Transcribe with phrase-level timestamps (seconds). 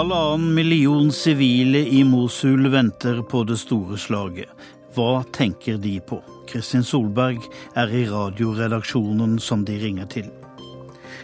[0.00, 4.48] Halvannen million sivile i Mosul venter på det store slaget.
[4.96, 6.22] Hva tenker de på?
[6.48, 7.44] Kristin Solberg
[7.76, 10.30] er i radioredaksjonen som de ringer til.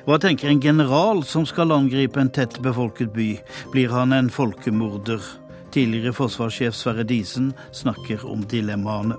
[0.05, 3.31] Hva tenker en general som skal angripe en tett befolket by?
[3.73, 5.25] Blir han en folkemorder?
[5.73, 9.17] Tidligere forsvarssjef Sverre Disen snakker om dilemmaene.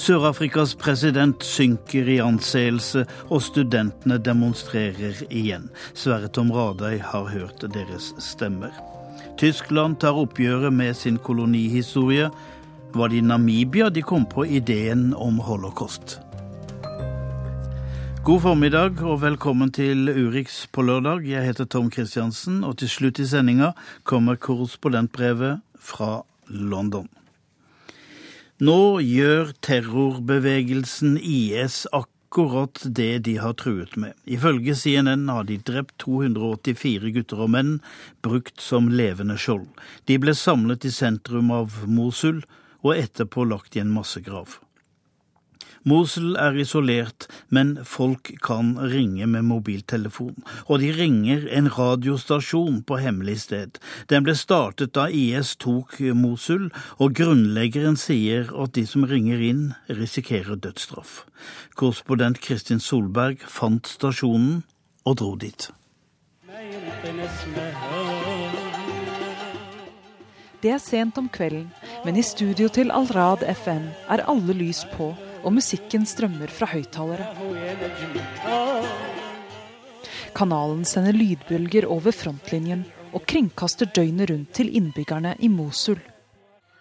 [0.00, 5.68] Sør-Afrikas president synker i anseelse, og studentene demonstrerer igjen.
[5.94, 8.72] Sverre Tom Radøy har hørt deres stemmer.
[9.38, 12.30] Tyskland tar oppgjøret med sin kolonihistorie.
[12.94, 16.18] Var det i Namibia de kom på ideen om holocaust?
[18.22, 21.24] God formiddag og velkommen til Urix på lørdag.
[21.26, 23.72] Jeg heter Tom Christiansen, og til slutt i sendinga
[24.04, 27.08] kommer korrespondentbrevet fra London.
[28.62, 34.14] Nå gjør terrorbevegelsen IS akkurat det de har truet med.
[34.22, 37.72] Ifølge CNN har de drept 284 gutter og menn,
[38.22, 39.66] brukt som levende skjold.
[40.06, 42.44] De ble samlet i sentrum av Mosul
[42.84, 44.60] og etterpå lagt i en massegrav.
[45.88, 50.36] Mosul er isolert, men folk kan ringe med mobiltelefon.
[50.68, 53.80] Og de ringer en radiostasjon på hemmelig sted.
[54.10, 56.70] Den ble startet da IS tok Mosul,
[57.02, 61.24] og grunnleggeren sier at de som ringer inn, risikerer dødsstraff.
[61.74, 64.62] Korrespondent Kristin Solberg fant stasjonen
[65.04, 65.70] og dro dit.
[70.62, 71.66] Det er sent om kvelden,
[72.04, 75.10] men i studio til Al-Rad FN er alle lys på
[75.43, 77.27] og musikken strømmer fra høyttalere.
[80.37, 85.99] Kanalen sender lydbølger over frontlinjen og kringkaster døgnet rundt til innbyggerne i Mosul.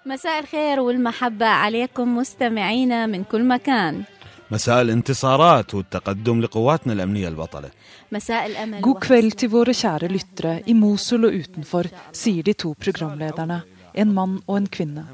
[0.06, 4.02] مساء الخير والمحبة عليكم مستمعينا من كل مكان
[4.50, 7.70] مساء الانتصارات والتقدم لقواتنا الأمنية البطلة
[8.12, 12.74] مساء الأمل God kveld til våre kjære lyttere i Mosul og utenfor, sier de to
[12.78, 13.62] programlederne,
[13.94, 15.04] en mann og en kvinne.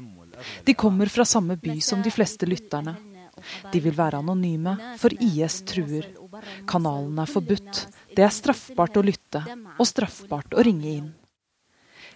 [0.65, 3.06] De kommer fra samme by som de fleste lytterne.
[3.72, 6.10] De vil være anonyme, for IS truer.
[6.68, 7.86] Kanalen er forbudt.
[8.14, 9.44] Det er straffbart å lytte,
[9.78, 11.10] og straffbart å ringe inn.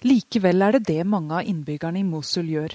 [0.03, 2.75] Likevel er det det mange av innbyggerne i Mosul gjør.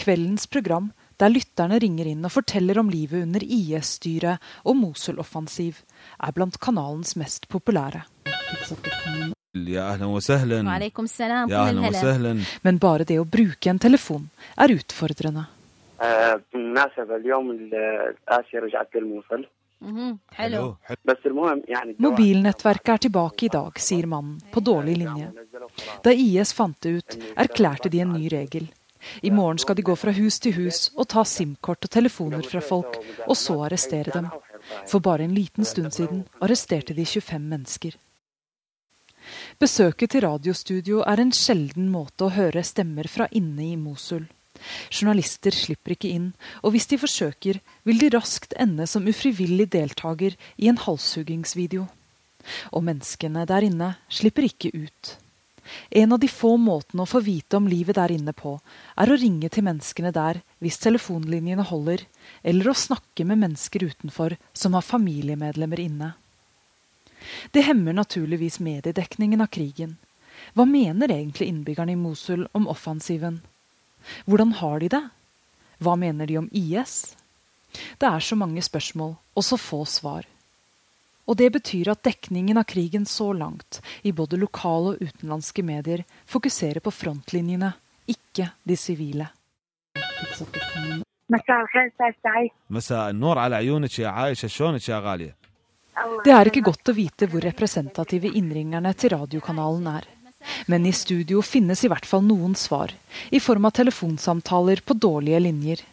[0.00, 5.82] Kveldens program, der lytterne ringer inn og forteller om livet under IS-styret og Mosul-offensiv,
[6.18, 8.04] er blant kanalens mest populære.
[12.62, 15.46] Men bare det å bruke en telefon er utfordrende.
[16.01, 19.45] آه، بالمناسبة اليوم ال- آسيا رجعت للموصل
[19.81, 20.19] مهم.
[20.33, 24.97] حلو حلو بس المهم يعني الجواب- Mobilnettverket er tilbake i dag, sier mannen, på dårlig
[24.97, 25.31] linje.
[26.03, 28.67] Da IS fant det ut, erklærte de en ny regel.
[29.23, 32.59] I morgen skal de gå fra hus til hus og ta SIM-kort og telefoner fra
[32.61, 32.93] folk,
[33.27, 34.27] og så arrestere dem.
[34.87, 37.93] For bare en liten stund siden arresterte de 25 mennesker.
[39.59, 44.25] Besøket til radiostudio er en sjelden måte å høre stemmer fra inne i Mosul.
[44.90, 46.32] Journalister slipper ikke inn,
[46.62, 51.86] og hvis de forsøker, vil de raskt ende som ufrivillig deltaker i en halshuggingsvideo.
[52.72, 55.16] Og menneskene der inne slipper ikke ut.
[55.90, 58.54] En av de få måtene å få vite om livet der inne på,
[58.96, 62.04] er å ringe til menneskene der hvis telefonlinjene holder,
[62.42, 66.14] eller å snakke med mennesker utenfor som har familiemedlemmer inne.
[67.52, 69.96] Det hemmer naturligvis mediedekningen av krigen.
[70.54, 73.42] Hva mener egentlig innbyggerne i Mosul om offensiven?
[74.26, 75.04] Hvordan har de det?
[75.78, 77.14] Hva mener de om IS?
[77.98, 80.26] Det er så mange spørsmål og så få svar.
[81.28, 86.04] Og det betyr at dekningen av krigen så langt, i både lokale og utenlandske medier,
[86.24, 87.74] fokuserer på frontlinjene,
[88.08, 89.28] ikke de sivile.
[96.24, 100.08] Det er ikke godt å vite hvor representative innringerne til radiokanalen er.
[100.66, 102.92] Men i studio finnes i hvert fall noen svar,
[103.30, 105.84] i form av telefonsamtaler på dårlige linjer.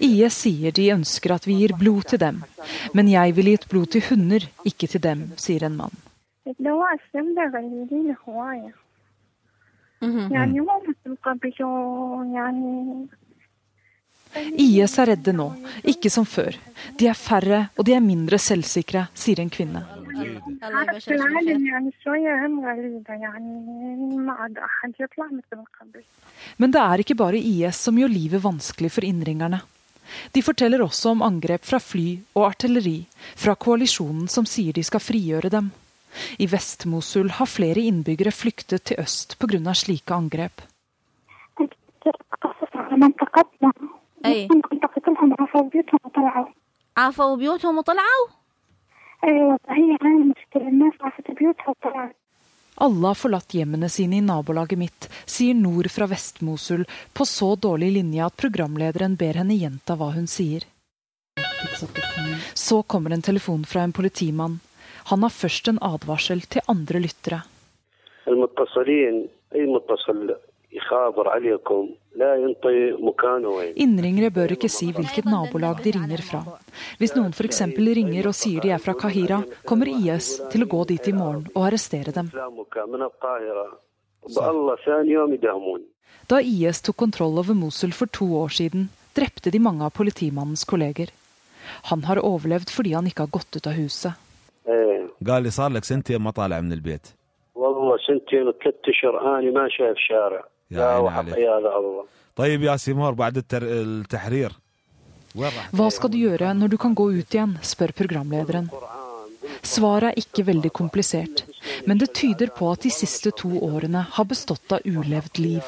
[0.00, 2.42] IS sier de ønsker at vi gir blod til dem,
[2.94, 5.96] men jeg ville gitt blod til hunder, ikke til dem, sier en mann.
[10.00, 10.28] Mm -hmm.
[14.58, 15.48] IS er redde nå,
[15.84, 16.56] ikke som før.
[16.98, 19.84] De er færre og de er mindre selvsikre, sier en kvinne.
[26.58, 29.60] Men det er ikke bare IS som gjør livet vanskelig for innringerne.
[30.32, 32.98] De forteller også om angrep fra fly og artilleri
[33.36, 35.70] fra koalisjonen som sier de skal frigjøre dem.
[36.40, 39.74] I Vest-Mosul har flere innbyggere flyktet til øst pga.
[39.74, 40.62] slike angrep.
[44.25, 44.71] قصص على منطقتنا أي.
[44.71, 46.45] منطقة لهم عفوا بيوتهم وطلعوا
[46.97, 48.27] عافوا بيوتهم وطلعوا
[49.23, 52.15] أيوة هي عندي مشكلة الناس راحت بيوتها وطلعت
[52.75, 57.91] Alle har forlatt hjemmene sine i nabolaget mitt, sier Nord fra Vest-Mosul på så dårlig
[57.99, 60.65] linje at programlederen ber henne gjenta hva hun sier.
[62.53, 64.57] Så kommer en telefon fra en politimann.
[65.11, 67.43] Han har først en advarsel til andre lyttere.
[70.73, 75.83] المتصلين اي متصل يخابر عليكم لا ينطي مكانه وين Innringere bør ikke si hvilket nabolag
[75.83, 76.41] de ringer fra.
[76.99, 77.61] Hvis noen f.eks.
[77.99, 81.47] ringer og sier de er fra Kahira, kommer IS til å gå dit i morgen
[81.55, 82.29] og arrestere dem.
[82.33, 83.79] لا مكان من القاهره
[84.35, 85.81] بالله ثاني يوم يدهمون
[86.29, 90.63] Da IS tok kontroll over Mosul for to år siden, drepte de mange av politimannens
[90.63, 91.09] kolleger.
[91.89, 94.13] Han har overlevd fordi han ikke har gått ut av huset.
[94.67, 97.07] ايه قال لي صار لك سنتين ما طالع من البيت
[97.55, 101.37] والله سنتين وثلاث اشهر اني ما شايف شارع يا لا عيني وحق عليك.
[101.37, 102.05] يا الله
[102.35, 103.63] طيب يا سيمور بعد التر...
[103.63, 104.51] التحرير
[105.35, 108.69] وين راح Hva skal du gjøre når du kan gå ut igjen, spør programlederen.
[109.63, 111.43] Svaret er ikke veldig komplisert,
[111.87, 115.65] men det tyder på at de siste to årene har bestått av ulevd liv.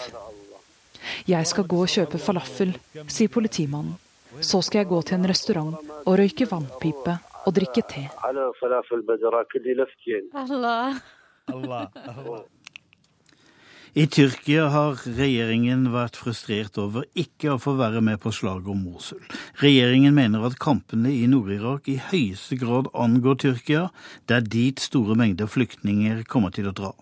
[1.28, 2.72] Jeg skal gå og kjøpe falafel,
[3.08, 3.96] sier politimannen.
[4.42, 5.76] Så skal jeg gå til en restaurant
[6.08, 7.14] og røyke vannpipe
[7.46, 8.10] og drikke te.
[8.24, 9.00] على فلافل
[13.91, 18.85] I Tyrkia har regjeringen vært frustrert over ikke å få være med på slaget om
[18.87, 19.19] Mosul.
[19.59, 23.89] Regjeringen mener at kampene i Nord-Irak i høyeste grad angår Tyrkia.
[24.31, 26.93] Det er dit store mengder flyktninger kommer til å dra.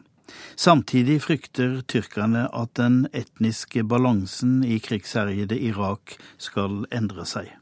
[0.56, 7.52] Samtidig frykter tyrkerne at den etniske balansen i krigsherjede Irak skal endre seg.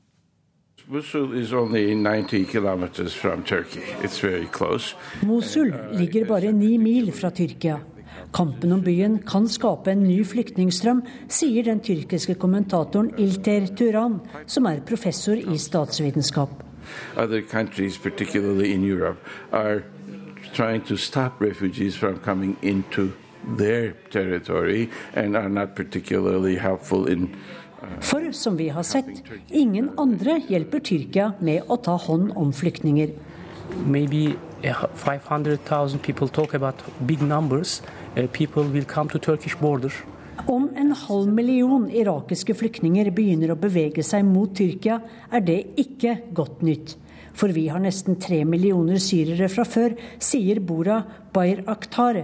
[0.86, 3.82] Mosul is only 90 kilometers from Turkey.
[4.06, 4.94] It's very close.
[5.26, 7.80] Mosul ligger bare ni mil fra Tyrkia.
[8.34, 14.66] Kampen om byen kan skape en ny flyktningstrøm, sier den tyrkiske kommentatoren Ilter Turan, som
[14.66, 16.62] er professor i statsvitenskap.
[17.16, 19.18] Other countries, particularly in Europe,
[19.52, 19.82] are
[20.54, 23.10] trying to stop refugees from coming into
[23.58, 27.30] their territory and are not particularly helpful in
[28.00, 33.12] For som vi har sett, ingen andre hjelper Tyrkia med å ta hånd om flyktninger.
[33.84, 37.82] maybe uh, 500,000 people talk about big numbers.
[38.32, 39.92] People will come to Turkish border.
[40.48, 45.00] Om en halv million irakiske flyktninger begynner å bevege seg mot Tyrkia,
[45.32, 46.94] er det ikke godt nytt.
[47.36, 51.02] For vi har nesten tre millioner syrere fra før, sier Bora
[51.34, 52.22] Bayer Akhtar.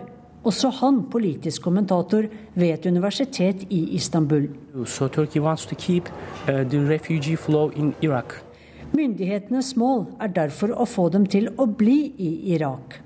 [0.49, 4.49] Også han politisk kommentator ved et universitet i Istanbul.
[4.87, 6.09] So Turkey wants to keep
[6.49, 8.41] uh, the refugee flow in Iraq.
[8.93, 13.01] Myndighetenes mål er derfor å få dem til å bli i Irak.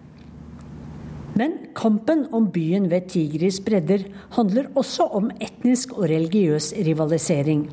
[1.36, 4.06] Men kampen om byen ved Tigris bredder
[4.38, 7.66] handler også om etnisk og religiøs rivalisering.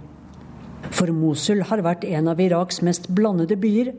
[0.92, 3.94] For Mosul har vært en av Iraks mest blandede byer.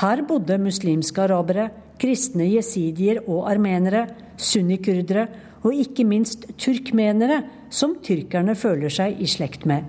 [0.00, 1.68] Her bodde muslimske arabere,
[2.00, 4.06] kristne jesidier og armenere,
[4.40, 5.26] sunnikurdere
[5.62, 9.84] og ikke minst turkmenere, som tyrkerne føler seg i slekt med.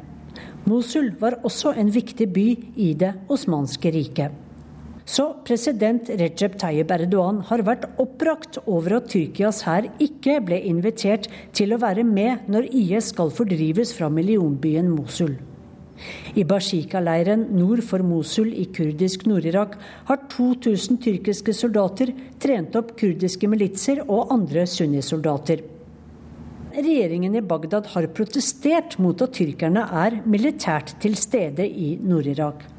[0.67, 4.35] Mosul var også en viktig by i det osmanske riket.
[5.05, 11.27] Så president Recep Tayyip Erdogan har vært oppbrakt over at Tyrkias hær ikke ble invitert
[11.55, 15.35] til å være med når IS skal fordrives fra millionbyen Mosul.
[16.39, 19.75] I Bashika-leiren nord for Mosul i kurdisk Nord-Irak
[20.07, 25.61] har 2000 tyrkiske soldater trent opp kurdiske militser og andre sunnisoldater.
[26.73, 32.72] Regjeringen i Bagdad har protestert mot at tyrkerne er militært til stede i Nord-Irak.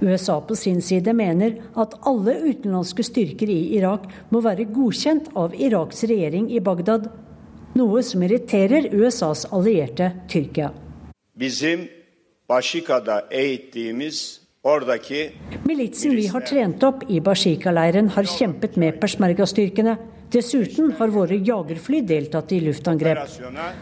[0.00, 5.54] USA på sin side mener at alle utenlandske styrker i Irak må være godkjent av
[5.54, 7.08] Iraks regjering i Bagdad,
[7.76, 10.72] noe som irriterer USAs allierte Tyrkia.
[11.36, 11.88] Bizim
[12.48, 15.32] Başika'da eğittiğimiz oradaki
[15.64, 19.96] Militsen vi har trent opp i Bashika-leiren har kjempet med peshmerga-styrkene.
[20.32, 23.18] Dessuten har våre jagerfly deltatt i luftangrep.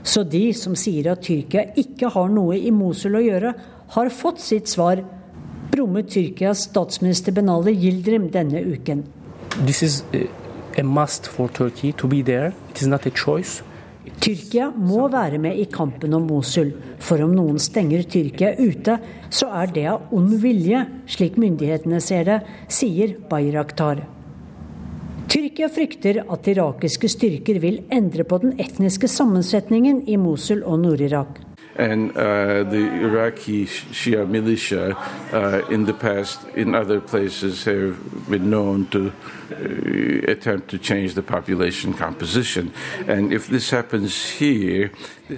[0.03, 3.55] Så de som sier at Tyrkia ikke har noe i Mosul å gjøre,
[3.97, 5.01] har fått sitt svar,
[5.73, 9.05] brummet Tyrkias statsminister Benali Yildirim denne uken.
[9.67, 10.03] This is
[10.79, 12.53] a must for Turkey to be there.
[12.71, 13.63] It is not a choice.
[14.21, 18.99] Tyrkia må være med i kampen om Mosul, for om noen stenger Tyrkia ute,
[19.31, 24.05] så er det av ond vilje, slik myndighetene ser det, sier Bayraktar.
[25.29, 31.41] Tyrkia frykter at irakiske styrker vil endre på den etniske sammensetningen i Mosul og Nord-Irak.
[31.77, 34.97] And uh, the Iraqi Shia militia
[35.33, 37.97] uh, in the past in other places have
[38.29, 42.73] been known to uh, attempt to change the population composition.
[43.09, 44.91] And if this happens here,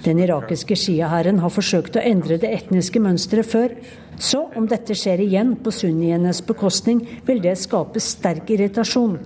[0.03, 3.75] Den irakiske shia-hæren har forsøkt å endre det etniske mønsteret før.
[4.19, 9.19] Så om dette skjer igjen på sunnienes bekostning, vil det skape sterk irritasjon.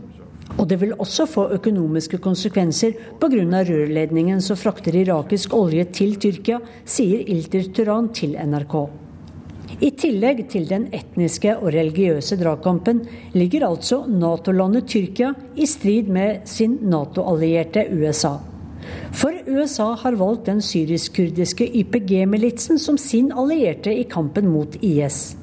[0.58, 3.64] Og det vil også få økonomiske konsekvenser pga.
[3.64, 8.90] rørledningen som frakter irakisk olje til Tyrkia, sier Ilter Turan til NRK.
[9.82, 13.02] I tillegg til den etniske og religiøse dragkampen
[13.34, 18.38] ligger altså Nato-landet Tyrkia i strid med sin Nato-allierte USA.
[19.12, 25.38] For USA har valgt den syrisk-kurdiske YPG-militsen som sin allierte i kampen mot IS.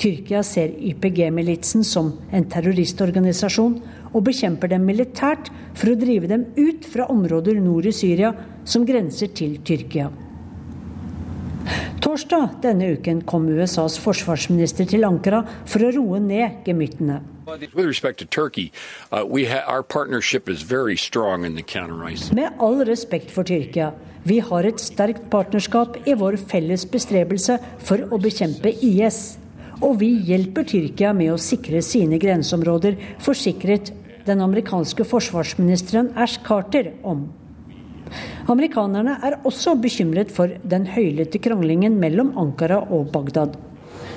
[0.00, 3.80] Tyrkia ser YPG-militsen som en terroristorganisasjon
[4.16, 8.32] og bekjemper dem militært for å drive dem ut fra områder nord i Syria
[8.64, 10.08] som grenser til Tyrkia.
[12.02, 17.16] Torsdag denne uken kom USAs forsvarsminister til Ankara for å roe ned gemyttene.
[17.46, 17.54] Uh.
[22.38, 23.90] Med all respekt for Tyrkia,
[24.26, 29.38] vi har et sterkt partnerskap i vår felles bestrebelse for å bekjempe IS.
[29.82, 33.92] Og vi hjelper Tyrkia med å sikre sine grenseområder, forsikret
[34.26, 37.28] den amerikanske forsvarsministeren Ash Carter om.
[38.48, 43.56] Amerikanerne er også bekymret for den høylytte kranglingen mellom Ankara og Bagdad.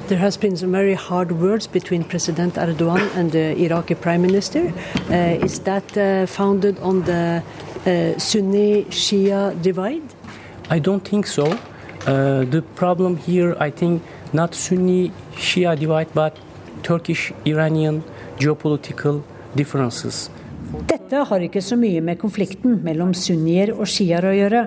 [0.08, 4.72] There has been some very hard words between President Erdogan and the Iraqi Prime Minister.
[5.10, 7.44] Uh, is that uh, founded on the
[7.86, 10.02] uh, Sunni-Shia divide?
[10.70, 11.46] I don't think so.
[12.08, 14.02] Uh, the problem here, I think,
[14.34, 16.38] not Sunni-Shia divide, but
[16.84, 18.04] Turkish-Iranian
[18.40, 19.22] geopolitical
[20.90, 24.62] Dette har ikke så mye med konflikten mellom sunnier og sjiaer å gjøre.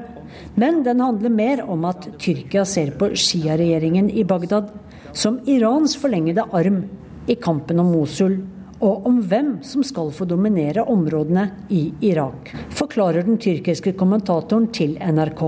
[0.59, 4.73] Men den handler mer om at Tyrkia ser på sjiaregjeringen i Bagdad
[5.13, 6.83] som Irans forlengede arm
[7.31, 8.41] i kampen om Mosul,
[8.83, 14.97] og om hvem som skal få dominere områdene i Irak, forklarer den tyrkiske kommentatoren til
[14.99, 15.45] NRK.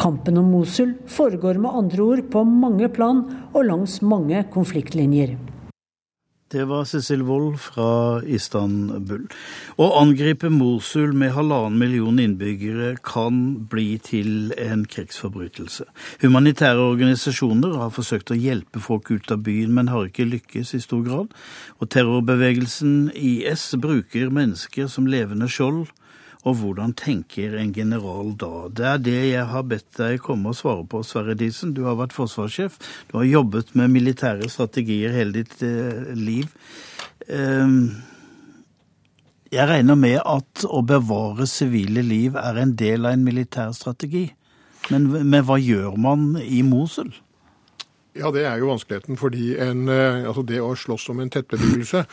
[0.00, 5.36] Kampen om Mosul foregår med andre ord på mange plan og langs mange konfliktlinjer.
[6.50, 9.28] Det var Cecil Wold fra Istanbul.
[9.78, 13.36] Å angripe Mosul med halvannen million innbyggere kan
[13.70, 15.86] bli til en krigsforbrytelse.
[16.24, 20.82] Humanitære organisasjoner har forsøkt å hjelpe folk ut av byen, men har ikke lykkes i
[20.82, 21.30] stor grad.
[21.78, 25.86] Og terrorbevegelsen IS bruker mennesker som levende skjold
[26.48, 28.68] og hvordan tenker en general da?
[28.72, 31.74] Det er det jeg har bedt deg komme og svare på, Sverre Diesen.
[31.76, 32.78] Du har vært forsvarssjef.
[33.10, 36.48] Du har jobbet med militære strategier hele ditt eh, liv.
[37.28, 37.76] Eh,
[39.50, 44.30] jeg regner med at å bevare sivile liv er en del av en militær strategi.
[44.88, 47.12] Men, men hva gjør man i Mosul?
[48.18, 49.16] Ja, det er jo vanskeligheten.
[49.16, 52.04] Fordi en, eh, altså det å slåss om en tettbebyggelse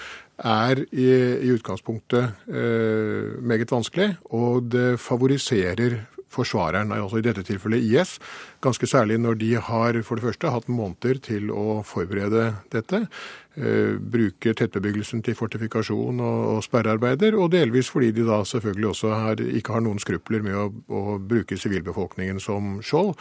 [0.45, 1.07] er i,
[1.47, 4.11] i utgangspunktet eh, meget vanskelig.
[4.29, 5.99] Og det favoriserer
[6.33, 8.17] forsvareren, altså i dette tilfellet IS.
[8.63, 13.07] Ganske særlig når de har for det første hatt måneder til å forberede dette.
[13.57, 19.41] Eh, bruker tettbebyggelsen til fortifikasjon og, sperrearbeider, og delvis fordi de da selvfølgelig også har,
[19.41, 23.15] ikke har noen skrupler med å, å bruke sivilbefolkningen som skjold.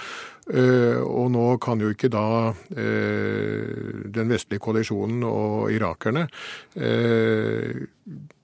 [0.52, 6.28] Eh, og nå kan jo ikke da eh, den vestlige koalisjonen og irakerne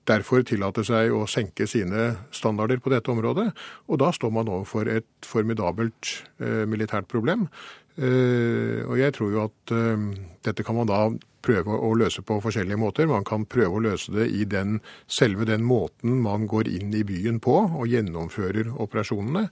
[0.09, 3.49] derfor tillate seg å senke sine standarder på dette området.
[3.87, 7.47] Og da står man overfor et formidabelt eh, militært problem.
[7.93, 10.09] Eh, og jeg tror jo at eh,
[10.45, 11.05] dette kan man da
[11.43, 13.09] prøve å løse på forskjellige måter.
[13.09, 14.79] Man kan prøve å løse det i den,
[15.11, 19.47] selve den måten man går inn i byen på og gjennomfører operasjonene.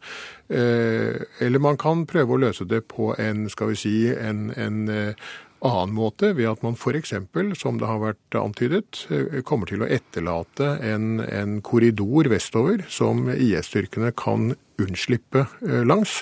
[0.50, 4.84] Eh, eller man kan prøve å løse det på en, skal vi si, en, en
[4.92, 7.14] eh, annen måte, ved at man f.eks.,
[7.60, 13.28] som det har vært antydet, eh, kommer til å etterlate en, en korridor vestover som
[13.32, 16.22] IS-styrkene kan unnslippe eh, langs,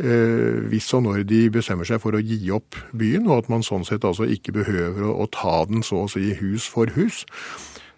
[0.00, 3.66] eh, hvis og når de bestemmer seg for å gi opp byen, og at man
[3.66, 7.24] sånn sett altså ikke behøver å, å ta den så å si hus for hus.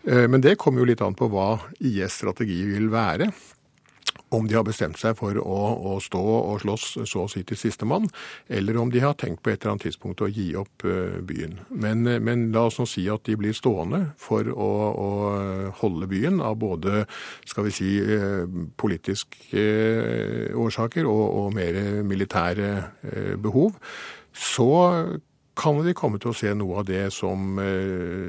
[0.00, 3.26] Men det kommer jo litt an på hva IS' strategi vil være
[4.30, 5.58] om de har bestemt seg for å,
[5.90, 8.08] å, stå og slåss så å si til sistemann,
[8.48, 11.58] eller om de har tenkt på et eller annet tidspunkt å gi opp uh, byen.
[11.70, 15.10] Men, eh, men, la oss nå si at de blir stående for å, å
[15.80, 17.04] holde byen av både
[17.48, 17.90] skal vi si,
[18.80, 19.64] politiske
[20.58, 22.70] årsaker og, og mer militære
[23.42, 23.76] behov.
[24.32, 24.70] Så
[25.58, 27.58] kan vi komme til å se noe av det som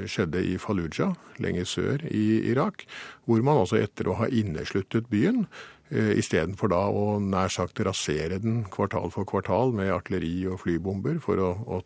[0.09, 2.85] skjedde i Fallujah, lenger sør i Irak,
[3.25, 8.39] hvor man altså etter å ha innesluttet byen eh, istedenfor da å nær sagt rasere
[8.39, 11.81] den kvartal for kvartal med artilleri og flybomber for å, å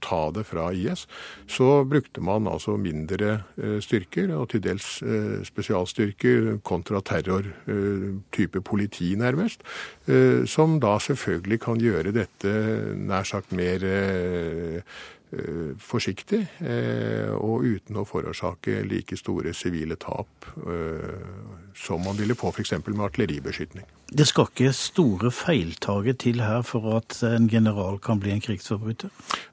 [0.00, 1.06] ta det fra IS,
[1.50, 7.46] så brukte man altså mindre eh, styrker, og til dels eh, spesialstyrker, kontraterror,
[8.34, 9.62] type politi nærmest,
[10.50, 12.52] som da selvfølgelig kan gjøre dette
[12.98, 14.82] nær sagt mer Eh,
[15.78, 21.12] forsiktig eh, og uten å forårsake like store sivile tap eh,
[21.78, 22.74] som man ville få f.eks.
[22.88, 23.86] med artilleribeskytning.
[24.10, 29.12] Det skal ikke store feiltaget til her for at en general kan bli en krigsforbryter?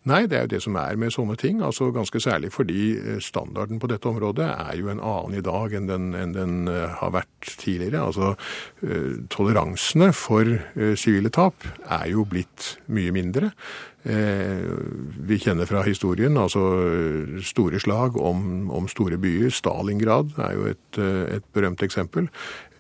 [0.10, 1.62] Nei, det er jo det som er med sånne ting.
[1.62, 5.91] altså Ganske særlig fordi standarden på dette området er jo en annen i dag enn
[5.91, 8.01] den, enn den har vært tidligere.
[8.10, 8.34] Altså
[9.29, 10.50] Toleransene for
[10.98, 13.53] sivile tap er jo blitt mye mindre.
[14.08, 14.64] Eh,
[15.28, 16.62] vi kjenner fra historien altså
[17.44, 19.52] store slag om, om store byer.
[19.52, 22.30] Stalingrad er jo et, eh, et, berømt eksempel.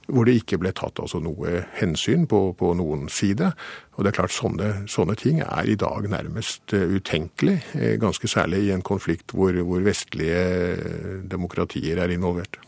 [0.07, 3.49] Hvor det ikke ble tatt altså noe hensyn på, på noen side.
[3.97, 7.57] Og det er klart sånne, sånne, ting er i dag nærmest eh, utenkelig.
[7.99, 12.61] Ganske særlig i en konflikt hvor, hvor vestlige demokratier er involvert.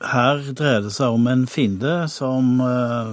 [0.00, 3.10] Her dreier det seg om en fiende som eh,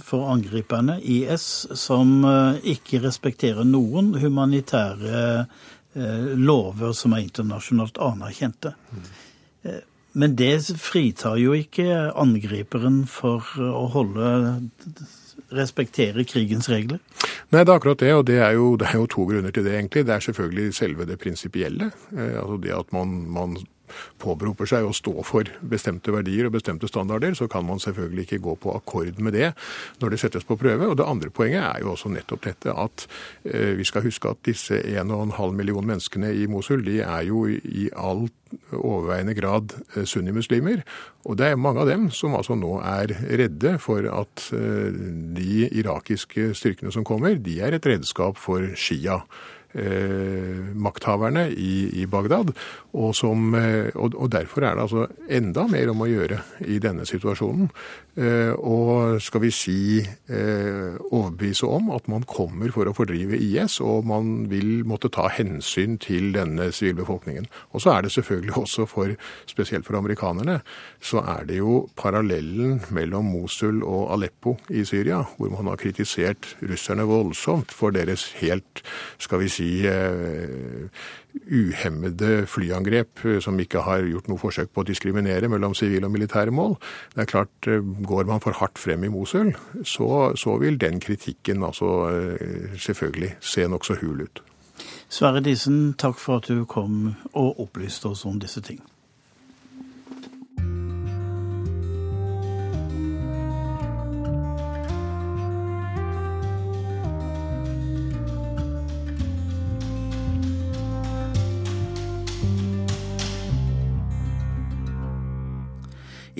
[0.00, 8.72] for angriperne, IS, som eh, ikke respekterer noen humanitære eh, lover som er internasjonalt anerkjente.
[10.12, 14.32] Men det fritar jo ikke angriperen for å holde
[15.52, 16.98] respektere krigens regler?
[17.52, 19.64] Nei, det er akkurat det, og det er, jo, det er jo to grunner til
[19.68, 20.06] det, egentlig.
[20.08, 21.92] Det er selvfølgelig selve det prinsipielle.
[22.16, 23.56] altså det at man, man
[24.22, 28.42] påberoper seg å stå for bestemte verdier og bestemte standarder, så kan man selvfølgelig ikke
[28.44, 29.52] gå på akkord med det
[30.02, 30.88] når det settes på prøve.
[30.90, 33.06] Og det andre poenget er jo også nettopp dette at
[33.44, 37.88] eh, vi skal huske at disse 1,5 million menneskene i Mosul, de er jo i
[37.96, 38.28] all
[38.72, 40.82] overveiende grad eh, sunnimuslimer.
[41.28, 44.92] Og det er mange av dem som altså nå er redde for at eh,
[45.36, 49.22] de irakiske styrkene som kommer, de er et redskap for Shia
[50.74, 52.52] makthaverne i, i Bagdad.
[52.92, 56.78] Og, som, eh, og, og, derfor er det altså enda mer om å gjøre i
[56.82, 57.70] denne situasjonen.
[58.12, 63.78] Eh, og skal vi si eh, overbevise om at man kommer for å fordrive IS,
[63.80, 67.46] og man vil måtte ta hensyn til denne sivilbefolkningen.
[67.72, 69.14] Og så er det selvfølgelig også for,
[69.48, 70.58] spesielt for amerikanerne,
[71.00, 76.52] så er det jo parallellen mellom Mosul og Aleppo i Syria, hvor man har kritisert
[76.60, 78.84] russerne voldsomt for deres helt,
[79.22, 79.70] skal vi si,
[81.34, 86.14] uhemmede flyangrep eh, som ikke har gjort noe forsøk på å diskriminere mellom sivile og
[86.14, 86.76] militære mål.
[87.14, 89.52] Det er klart, eh, Går man for hardt frem i Mosul,
[89.84, 94.42] så, så vil den kritikken altså eh, selvfølgelig se nokså hul ut.
[95.12, 98.80] Sverre Disen, takk for at du kom og opplyste oss om disse ting.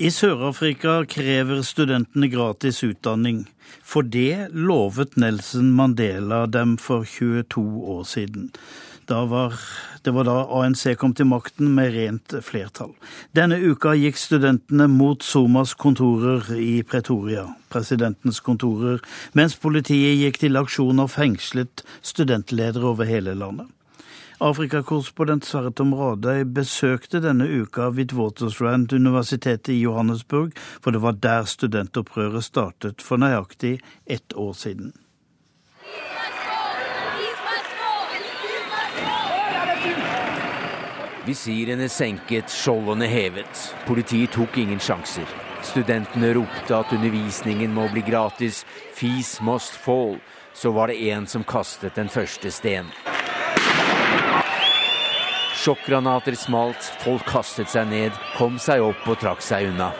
[0.03, 3.45] I Sør-Afrika krever studentene gratis utdanning.
[3.87, 7.61] For det lovet Nelson Mandela dem for 22
[7.93, 8.49] år siden.
[9.07, 9.55] Var,
[10.03, 12.91] det var da ANC kom til makten med rent flertall.
[13.31, 18.99] Denne uka gikk studentene mot Somas kontorer i Pretoria, presidentens kontorer,
[19.31, 23.71] mens politiet gikk til aksjon og fengslet studentledere over hele landet.
[24.41, 32.43] Afrikakorrespondent Sverre Tom Radøy besøkte denne uka Witwatersrand-universitetet i Johannesburg, for det var der studentopprøret
[32.43, 34.93] startet for nøyaktig ett år siden.
[41.23, 43.61] Visirene senket, skjoldene hevet.
[43.87, 45.29] Politiet tok ingen sjanser.
[45.63, 48.65] Studentene ropte at undervisningen må bli gratis.
[48.97, 50.17] Fees must fall.
[50.53, 52.91] Så var det en som kastet den første sten.
[55.63, 59.93] Sjokkgranater smalt, folk kastet seg ned, kom seg opp og trakk seg unna.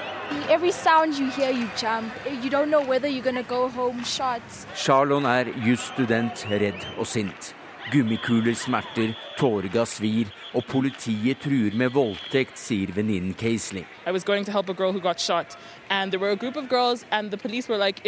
[4.75, 7.53] Charlon er jusstudent, redd og sint.
[7.93, 13.85] Gummikuler smerter, tåregass svir, og politiet truer med voldtekt, sier venninnen Casely.
[14.05, 15.55] I was going to help a girl who got shot,
[15.89, 18.01] and there were a group of girls, and the police were like,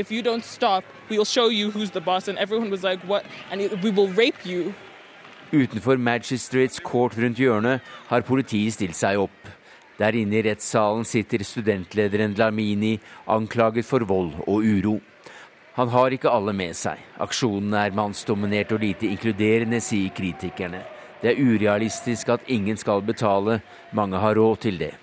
[5.52, 9.52] Utenfor Magistrates Court rundt hjørnet har politiet stilt seg opp.
[10.00, 12.98] Der inne i rettssalen sitter studentlederen Dlamini,
[13.32, 14.98] anklaget for vold og uro.
[15.76, 17.00] Han har ikke alle med seg.
[17.20, 20.82] Aksjonen er mannsdominert og lite inkluderende, sier kritikerne.
[21.22, 23.62] Det er urealistisk at ingen skal betale.
[23.94, 24.94] Mange har råd til det.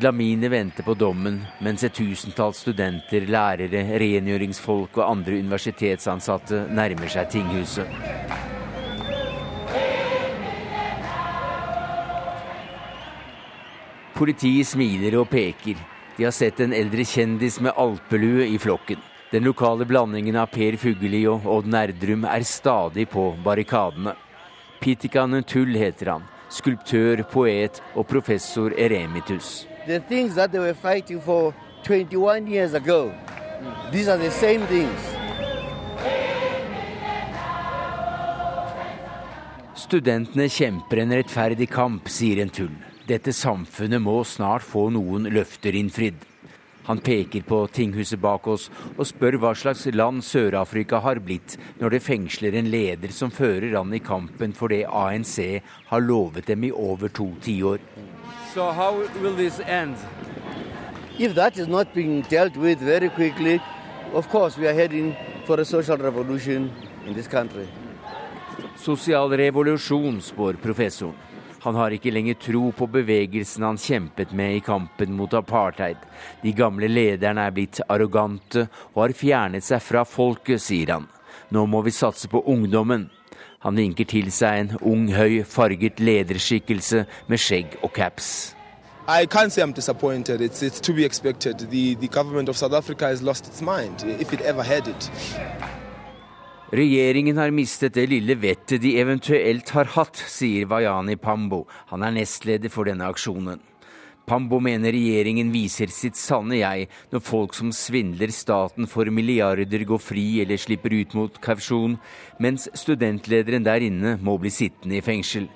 [0.00, 7.28] Dlamini venter på dommen, mens et tusentalls studenter, lærere, rengjøringsfolk og andre universitetsansatte nærmer seg
[7.34, 8.61] tinghuset.
[14.22, 15.80] Politiet smiler og peker.
[16.14, 19.00] De har sett en eldre kjendis med alpelue i flokken.
[19.32, 24.12] Den lokale blandingen av Per Fugelli og Odd Nerdrum er stadig på barrikadene.
[24.78, 26.28] Pitikanen Tull heter han.
[26.54, 29.66] Skulptør, poet og professor eremitus.
[29.88, 33.10] The things that they were fighting for 21 years ago,
[33.90, 35.10] these are the same things.
[39.74, 42.91] Studentene kjemper en rettferdig kamp, sier en Tull.
[43.06, 46.20] Dette samfunnet må snart få noen løfter innfridd.
[46.86, 51.96] Han peker på tinghuset bak oss og spør hva slags land Sør-Afrika har blitt når
[51.96, 56.66] det fengsler en leder som fører an i kampen for det ANC har lovet dem
[56.66, 57.82] i over to tiår.
[58.54, 59.96] So how will this end?
[61.18, 63.60] If that is not being dealt with very quickly,
[64.12, 65.14] of course we are heading
[65.46, 66.70] for a social revolution
[67.06, 67.66] in this country.
[68.76, 71.31] Sosial revolusjon, spår professoren.
[71.62, 75.96] Han har ikke lenger tro på bevegelsen han kjempet med i kampen mot apartheid.
[76.42, 81.06] De gamle lederne er blitt arrogante og har fjernet seg fra folket, sier han.
[81.54, 83.10] Nå må vi satse på ungdommen.
[83.62, 88.56] Han vinker til seg en ung, høy, farget lederskikkelse med skjegg og caps.
[89.06, 90.40] I can't say I'm disappointed.
[90.40, 91.58] It's, it's to be expected.
[91.70, 95.10] The, the government of South Africa has lost its mind, if it ever had it.
[96.72, 101.66] Regjeringen har mistet det lille vettet de eventuelt har hatt, sier Vayani Pambo.
[101.90, 103.60] Han er nestleder for denne aksjonen.
[104.24, 110.00] Pambo mener regjeringen viser sitt sanne jeg når folk som svindler staten for milliarder går
[110.00, 111.98] fri eller slipper ut mot kausjon,
[112.40, 115.50] mens studentlederen der inne må bli sittende i fengsel.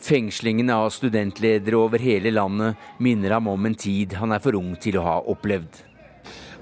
[0.00, 4.72] Fengslingen av studentledere over hele landet minner ham om en tid han er for ung
[4.80, 5.91] til å ha opplevd.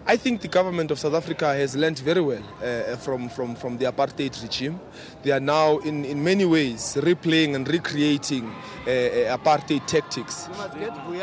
[0.06, 3.76] I think the government of South Africa has learned very well uh, from, from, from
[3.78, 4.80] the apartheid regime.
[5.22, 10.48] They are now, in, in many ways, replaying and recreating uh, uh apartheid tactics.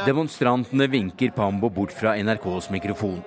[0.06, 3.24] Demonstrantene vinker Pambo bort fra NRKs mikrofon.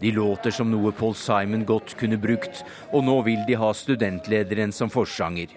[0.00, 4.72] De låter som noe Paul Simon godt kunne brukt, og nå vil de ha studentlederen
[4.72, 5.48] som forsanger.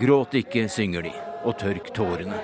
[0.00, 2.38] Gråt ikke, synger de og tørk tårene.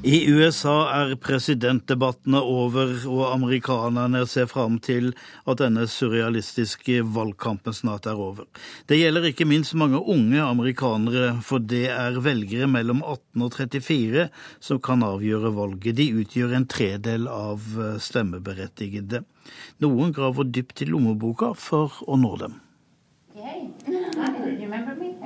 [0.00, 5.10] I USA er presidentdebattene over, og amerikanerne ser fram til
[5.44, 8.46] at denne surrealistiske valgkampen snart er over.
[8.88, 14.26] Det gjelder ikke minst mange unge amerikanere, for det er velgere mellom 18 og 34
[14.70, 16.00] som kan avgjøre valget.
[16.00, 17.68] De utgjør en tredel av
[18.00, 19.26] stemmeberettigede.
[19.84, 22.60] Noen graver dypt i lommeboka for å nå dem.
[23.36, 23.68] Hey.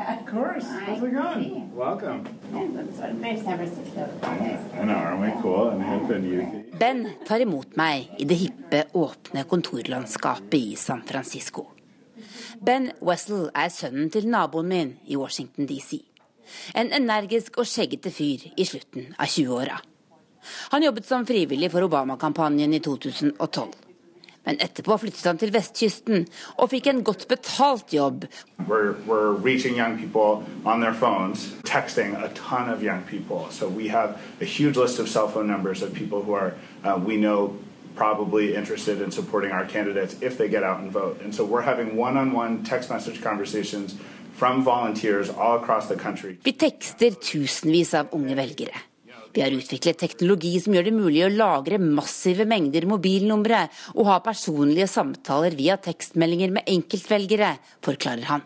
[0.04, 0.66] Of course.
[0.86, 1.72] How's it going?
[1.74, 2.24] Welcome.
[6.78, 11.70] Ben tar imot meg i det hippe, åpne kontorlandskapet i San Francisco.
[12.60, 16.02] Ben Wessel er sønnen til naboen min i Washington DC.
[16.76, 19.80] En energisk og skjeggete fyr i slutten av 20-åra.
[20.76, 23.72] Han jobbet som frivillig for Obama-kampanjen i 2012.
[24.44, 26.26] Men etterpå flyttet han til vestkysten
[26.58, 28.26] og fikk en godt betalt jobb.
[28.68, 29.32] We're, we're
[30.92, 31.52] phones,
[33.50, 33.68] so
[36.84, 37.48] uh,
[37.94, 41.20] probably interested in supporting our candidates if they get out and vote.
[41.22, 43.94] And so we're having one-on-one text message conversations
[44.32, 46.36] from volunteers all across the country.
[46.42, 48.93] Vi tekster tusenvis av unge velgere.
[49.34, 53.66] Vi har utviklet teknologi som gjør det mulig å lagre massive mengder mobilnumre
[53.96, 58.44] og ha personlige samtaler via tekstmeldinger med enkeltvelgere, forklarer han.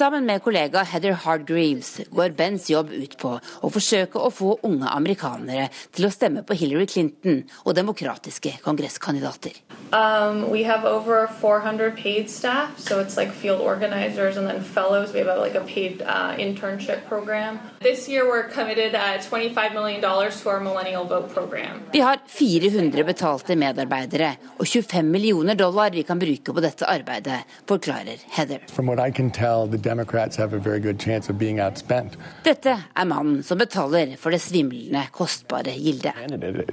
[0.00, 4.88] Sammen med kollega Heather Hardgreaves går Bens jobb ut på å forsøke å få unge
[4.88, 9.60] amerikanere til å stemme på Hillary Clinton og demokratiske kongresskandidater.
[9.92, 15.12] Um, we have over 400 paid staff, so it's like field organizers and then fellows.
[15.12, 17.58] We have like a paid uh, internship program.
[17.80, 21.82] This year we're committed uh, 25 million dollars to our millennial vote program.
[21.92, 27.42] Vi har 400 betalte medarbeidere og 25 millioner dollar vi kan bruke på dette arbeidet,
[27.66, 28.60] forklarer Heather.
[28.70, 32.12] From what I can tell, the Democrats have a very good chance of being outspent.
[32.44, 36.14] Dette er mannen som betaler for det svimlende, kostbare gildet.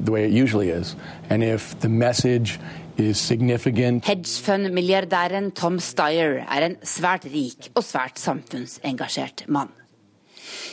[0.06, 0.96] The way it usually is.
[1.30, 2.60] And if the message
[2.98, 9.70] Hedgefund-milliardæren Tom Steyer er en svært rik og svært samfunnsengasjert mann.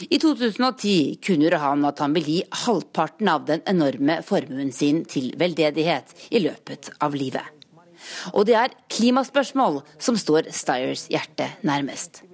[0.08, 5.36] I 2010 kunngjorde han at han vil gi halvparten av den enorme formuen sin til
[5.36, 7.44] veldedighet i løpet av livet.
[8.32, 12.24] Og det er klimaspørsmål som står Styres hjerte nærmest.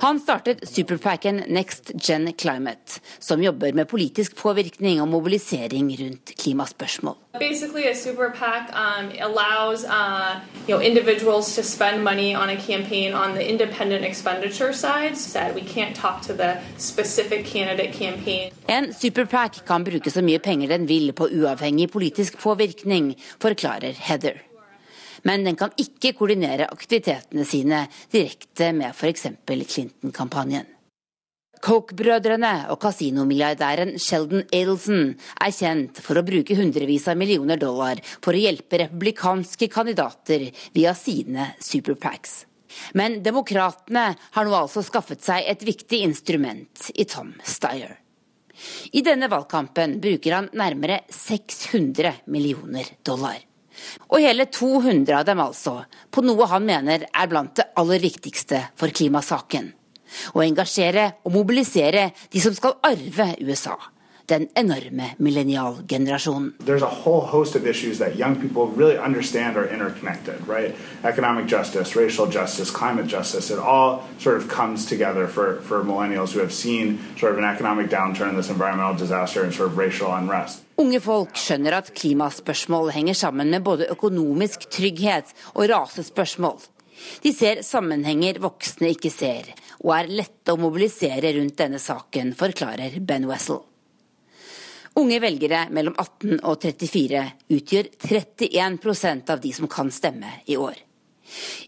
[0.00, 7.14] Han startet superpacken Next Gen Climate, som jobber med politisk påvirkning og mobilisering rundt klimaspørsmål.
[7.40, 12.56] Basically, a super PAC um, allows uh, you know, individuals to spend money on a
[12.56, 15.16] campaign on the independent expenditure side.
[15.16, 18.50] Said we can't talk to the specific candidate campaign.
[18.68, 24.55] En superpack kan bruke så mye penger den vil på uavhengig politisk påvirkning, forklarer Heather
[25.26, 29.28] men den kan ikke koordinere aktivitetene sine direkte med f.eks.
[29.46, 30.72] Clinton-kampanjen.
[31.66, 38.36] Coke-brødrene og kasinomilliardæren Sheldon Adelson er kjent for å bruke hundrevis av millioner dollar for
[38.36, 42.44] å hjelpe republikanske kandidater via sine superpacks.
[42.94, 47.96] Men demokratene har nå altså skaffet seg et viktig instrument i Tom Steyer.
[48.92, 53.40] I denne valgkampen bruker han nærmere 600 millioner dollar.
[54.10, 58.62] Og hele 200 av dem altså, på noe han mener er blant det aller viktigste
[58.78, 59.72] for klimasaken.
[60.36, 63.76] Å engasjere og mobilisere de som skal arve USA
[64.28, 66.54] den enorme millennialgenerasjonen.
[68.76, 68.96] Really
[70.46, 70.74] right?
[71.04, 76.32] Economic justice, racial justice, climate justice, it all sort of comes together for, for millennials
[76.32, 80.12] who have seen sort of an economic downturn, this environmental disaster and sort of racial
[80.12, 80.65] unrest.
[80.76, 86.58] Unge folk skjønner at klimaspørsmål henger sammen med både økonomisk trygghet og rasespørsmål.
[87.24, 89.48] De ser sammenhenger voksne ikke ser,
[89.80, 93.62] og er lette å mobilisere rundt denne saken, forklarer Ben Wessel.
[94.96, 100.76] Unge velgere mellom 18 og 34 utgjør 31% av de som kan stemme i år.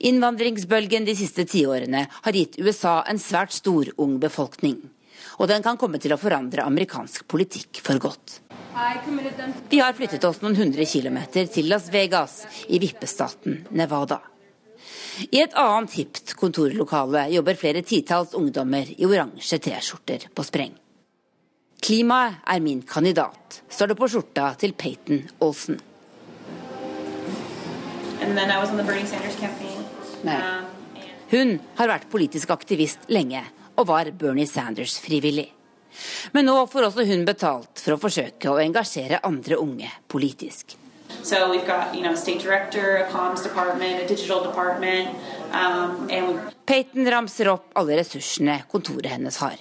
[0.08, 4.78] Innvandringsbølgen de siste tiårene har gitt USA en svært stor ung befolkning.
[5.38, 8.40] Og den kan komme til å forandre amerikansk politikk for godt.
[9.68, 14.20] Vi har flyttet oss noen hundre kilometer til Las Vegas i vippestaten Nevada.
[15.30, 20.76] I et annet hipt kontorlokale jobber flere titalls ungdommer i oransje T-skjorter på spreng.
[21.82, 25.78] Klimaet er min kandidat, står det på skjorta til Peyton Olsen.
[31.28, 33.44] Hun har vært politisk aktivist lenge,
[33.78, 35.48] og var Bernie Sanders frivillig.
[36.32, 40.76] Men nå får også hun betalt for å forsøke å engasjere andre unge politisk.
[41.22, 41.36] So
[41.66, 43.08] got, you know, director,
[45.52, 49.56] um, Peyton ramser opp alle ressursene kontoret hennes har.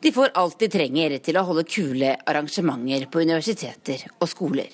[0.00, 4.70] De får alt de trenger til å holde kule arrangementer på universiteter og skoler.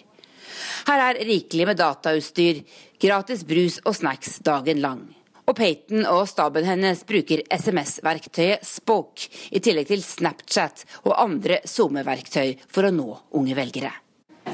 [0.84, 2.60] Her er rikelig med datautstyr,
[3.00, 5.06] gratis brus og snacks dagen lang.
[5.44, 12.56] Og Peyton og staben hennes bruker SMS-verktøyet Spoke, i tillegg til Snapchat og andre SoMe-verktøy
[12.72, 13.92] for å nå unge velgere.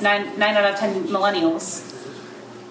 [0.00, 1.82] Nine, nine out of ten millennials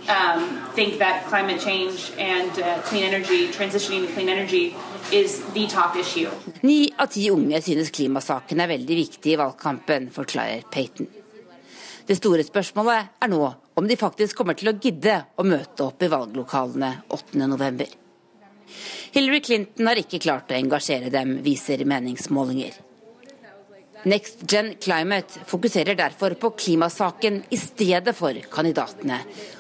[0.10, 4.76] um, think that climate change and uh, clean energy, transitioning to clean energy,
[5.12, 6.30] is the top issue.
[6.62, 11.08] Ni av ti unge synes klimasaken er veldig viktig i valgkampen, forklarer Peyton.
[12.10, 13.44] Det store spørsmålet er nå
[13.78, 18.09] om de faktisk kommer til å gidde å møte opp i valglokalene 8.11.
[19.12, 22.78] Hillary Clinton har ikke klart å engasjere dem, viser meningsmålinger.
[24.04, 29.18] Next Gen Climate fokuserer derfor på klimasaken i stedet for kandidatene,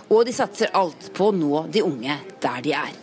[0.10, 2.96] og de satser alt på å nå de unge der de er.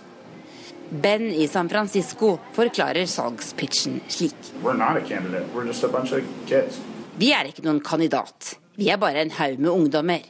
[0.88, 4.52] Ben i San Francisco forklarer salgspitchen slik.
[7.16, 10.26] Vi er ikke noen kandidat, vi er bare en haug med ungdommer,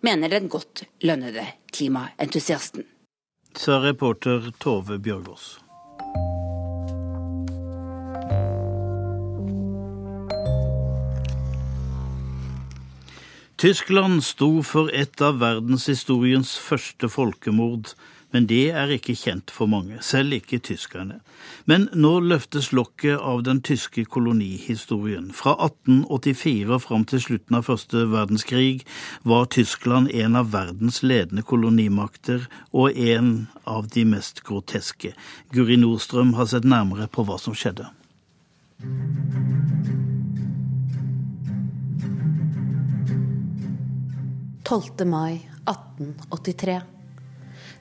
[0.00, 1.44] mener den godt lønnede
[1.74, 2.95] klimaentusiasten
[3.58, 5.58] sa reporter Tove Bjørgaas.
[13.56, 17.94] Tyskland sto for et av verdenshistoriens første folkemord
[18.36, 21.22] men det er ikke kjent for mange, selv ikke tyskerne.
[21.64, 25.30] Men nå løftes lokket av den tyske kolonihistorien.
[25.32, 28.82] Fra 1884 og fram til slutten av første verdenskrig
[29.24, 32.44] var Tyskland en av verdens ledende kolonimakter,
[32.76, 35.14] og en av de mest groteske.
[35.56, 37.88] Guri Nordstrøm har sett nærmere på hva som skjedde.
[44.66, 45.08] «12.
[45.08, 46.95] mai 1883.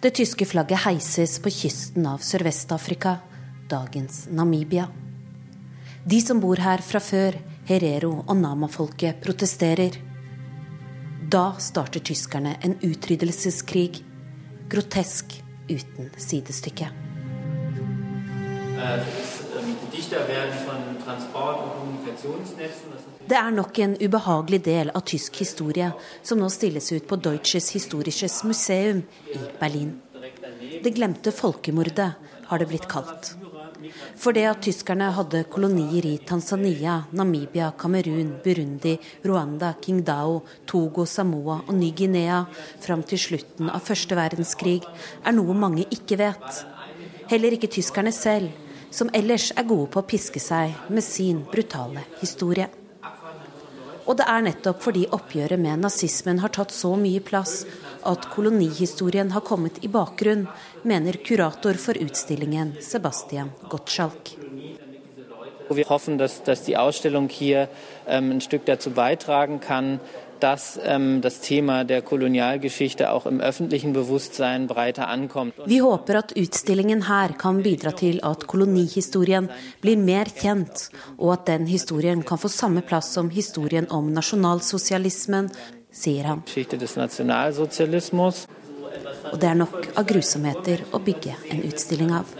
[0.05, 3.15] Det tyske flagget heises på kysten av Sørvest-Afrika,
[3.65, 4.83] dagens Namibia.
[6.05, 7.33] De som bor her fra før,
[7.65, 9.97] Herero og Nama-folket, protesterer.
[11.25, 14.03] Da starter tyskerne en utryddelseskrig.
[14.69, 15.39] Grotesk
[15.73, 16.91] uten sidestykke.
[23.25, 25.89] Det er nok en ubehagelig del av tysk historie
[26.23, 29.01] som nå stilles ut på Deutsches Historisches Museum
[29.33, 29.95] i Berlin.
[30.83, 32.11] Det glemte folkemordet
[32.45, 33.33] har det blitt kalt.
[34.17, 41.59] For det at tyskerne hadde kolonier i Tanzania, Namibia, Kamerun, Burundi, Rwanda, Qingdao, Togo, Samoa
[41.65, 42.43] og Ny-Guinea
[42.81, 44.81] fram til slutten av første verdenskrig,
[45.25, 46.63] er noe mange ikke vet.
[47.29, 48.53] Heller ikke tyskerne selv,
[48.95, 52.69] som ellers er gode på å piske seg med sin brutale historie.
[54.05, 57.63] Og det er nettopp fordi oppgjøret med nazismen har tatt så mye plass
[58.05, 60.45] at kolonihistorien har kommet i bakgrunn,
[60.85, 64.35] mener kurator for utstillingen Sebastian Gottschalk.
[65.65, 67.69] Vi håper at,
[68.05, 69.99] ähm, dazu beitragen kann,
[70.39, 75.53] dass ähm, das Thema der Kolonialgeschichte auch im öffentlichen Bewusstsein breiter ankommt.
[75.65, 79.49] Vi håper at utstillingen her kan bidra til at kolonihistorien
[79.81, 85.51] blir mer kjent, og at den historien kan få samme plass som historien om nasjonalsosialismen,
[85.91, 86.43] sier han.
[89.31, 92.35] Og det er nok av grusomheter å bygge en utstilling av.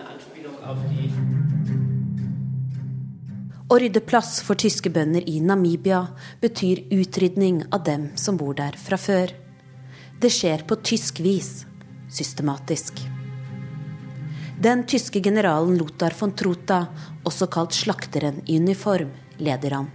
[3.66, 6.04] Å rydde plass for tyske bønder i Namibia
[6.42, 9.34] betyr utrydning av dem som bor der fra før.
[10.22, 11.64] Det skjer på tysk vis,
[12.14, 13.02] systematisk.
[14.62, 16.84] Den tyske generalen Lothar von Trota,
[17.26, 19.10] også kalt slakteren i uniform,
[19.42, 19.90] leder han.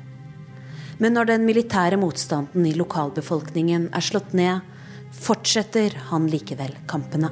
[0.99, 4.67] Men når den militære motstanden i lokalbefolkningen er slått ned,
[5.15, 7.31] fortsetter han likevel kampene.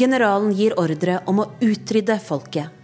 [0.00, 2.81] Generalen gir ordre om å utrydde folket.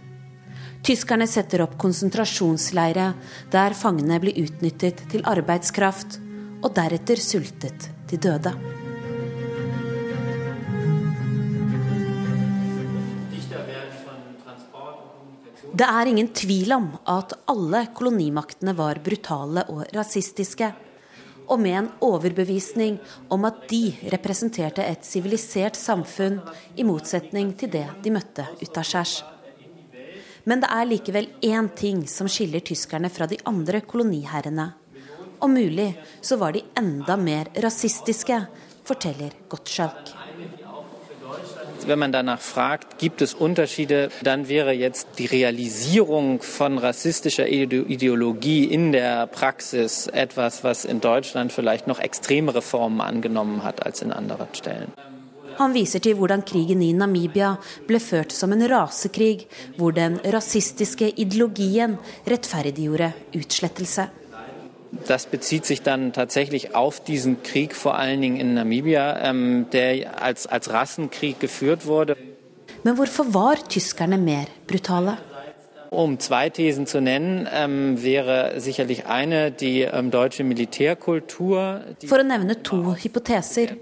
[0.89, 3.11] Tyskerne setter opp konsentrasjonsleire
[3.53, 6.17] der fangene blir utnyttet til arbeidskraft
[6.65, 8.55] og deretter sultet til døde.
[15.77, 20.73] Det er ingen tvil om at alle kolonimaktene var brutale og rasistiske.
[21.53, 22.97] Og med en overbevisning
[23.29, 26.41] om at de representerte et sivilisert samfunn,
[26.73, 29.19] i motsetning til det de møtte utaskjærs.
[30.49, 34.71] Men det er likevel én ting som skiller tyskerne fra de andre koloniherrene.
[35.39, 35.91] Om mulig
[36.25, 38.39] så var de enda mer rasistiske,
[38.83, 40.15] forteller Gottschalk.
[41.85, 48.65] Wenn man danach fragt, gibt es Unterschiede, dann wäre jetzt die Realisierung von rassistischer Ideologie
[48.65, 54.11] in der Praxis etwas, was in Deutschland vielleicht noch extremere Formen angenommen hat als in
[54.11, 54.47] anderen.
[55.59, 57.55] Han viser til hvordan krigen i Namibia
[57.87, 64.07] ble ført som en rasekrig, hvor den rasistiske ideologien rettferdiggjorde utslettelse.
[65.07, 70.21] Das bezieht sich dann tatsächlich auf diesen Krieg, vor allen Dingen in Namibia, ähm, der
[70.23, 72.15] als, als Rassenkrieg geführt wurde.
[72.83, 75.17] Men hvorfor var tyskerne mer brutale?
[75.91, 81.81] Um zwei Thesen zu nennen, ähm, wäre sicherlich eine die ähm, deutsche Militärkultur.
[82.05, 83.73] For å nevne to hypoteser.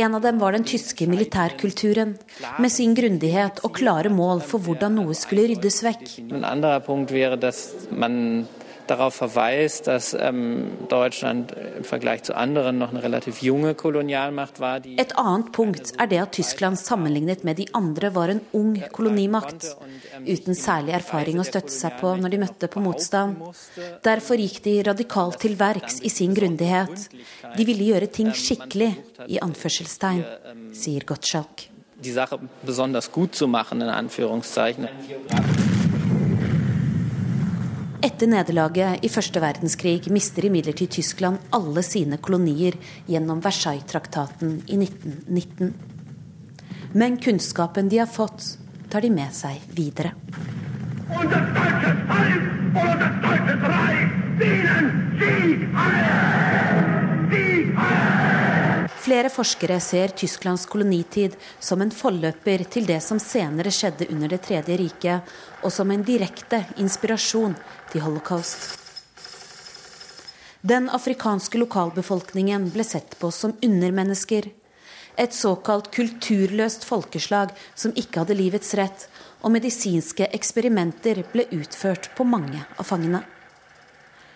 [0.00, 2.16] En av dem var den tyske militærkulturen,
[2.56, 6.14] med sin grundighet og klare mål for hvordan noe skulle ryddes vekk.
[6.30, 8.48] En anderer punkt wäre, dass man
[8.86, 14.80] darauf verweist, dass ähm, Deutschland im Vergleich zu anderen noch eine relativ junge Kolonialmacht war.
[14.84, 19.76] Et annet punkt er det at Tyskland sammenlignet med de andre var en ung kolonimakt,
[20.26, 23.42] uten særlig erfaring å støtte seg på når de møtte på motstand.
[24.04, 27.08] Derfor gikk de radikalt til verks i sin grundighet.
[27.56, 28.94] De ville gjøre ting skikkelig,
[29.26, 30.24] i anførselstegn,
[30.76, 31.68] sier Gottschalk.
[32.04, 34.88] Die Sache besonders gut zu machen, in Anführungszeichen.
[38.04, 42.76] Etter nederlaget i første verdenskrig mister imidlertid Tyskland alle sine kolonier
[43.08, 45.72] gjennom Versailles-traktaten i 1919.
[46.92, 48.58] Men kunnskapen de har fått,
[48.92, 50.12] tar de med seg videre.
[59.04, 64.38] Flere forskere ser Tysklands kolonitid som en forløper til det som senere skjedde under Det
[64.46, 67.52] tredje riket, og som en direkte inspirasjon
[67.92, 68.78] til holocaust.
[70.64, 74.48] Den afrikanske lokalbefolkningen ble sett på som undermennesker.
[75.20, 79.04] Et såkalt kulturløst folkeslag som ikke hadde livets rett,
[79.44, 83.20] og medisinske eksperimenter ble utført på mange av fangene.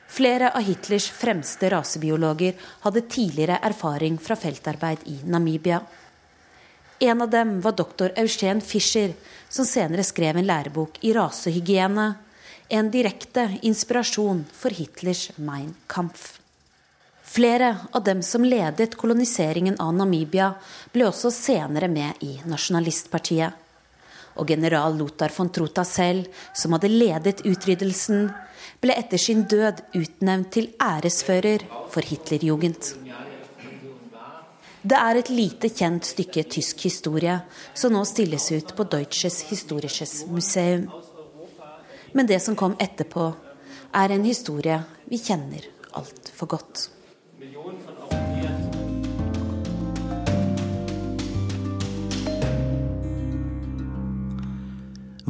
[0.08, 5.82] Flere av Hitlers fremste rasebiologer hadde tidligere erfaring fra feltarbeid i Namibia.
[6.98, 9.12] En av dem var doktor Eugen Fischer,
[9.48, 12.14] som senere skrev en lærebok i rasehygiene.
[12.68, 16.40] En direkte inspirasjon for Hitlers Mein Kampf.
[17.22, 20.54] Flere av dem som ledet koloniseringen av Namibia,
[20.92, 23.52] ble også senere med i nasjonalistpartiet.
[24.40, 28.30] Og general Lothar von Trota selv, som hadde ledet utryddelsen,
[28.80, 32.94] ble etter sin død utnevnt til æresfører for Hitlerjugend.
[34.88, 37.34] Det er et lite kjent stykke tysk historie
[37.74, 40.86] som nå stilles ut på Deutsches Historisches Museum.
[42.14, 43.32] Men det som kom etterpå,
[43.92, 45.66] er en historie vi kjenner
[45.98, 46.88] altfor godt.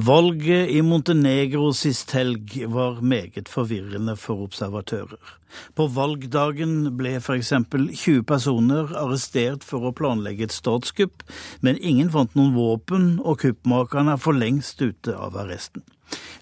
[0.08, 5.34] Valget i Montenegro sist helg var meget forvirrende for observatører.
[5.76, 7.50] På valgdagen ble f.eks.
[7.68, 11.26] 20 personer arrestert for å planlegge et statskupp,
[11.60, 15.84] men ingen fant noen våpen, og kuppmakerne er for lengst ute av arresten.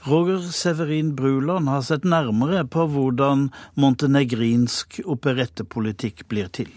[0.07, 6.71] Roger Severin Bruland har sett nærmere på hvordan montenegrinsk operettepolitikk blir til.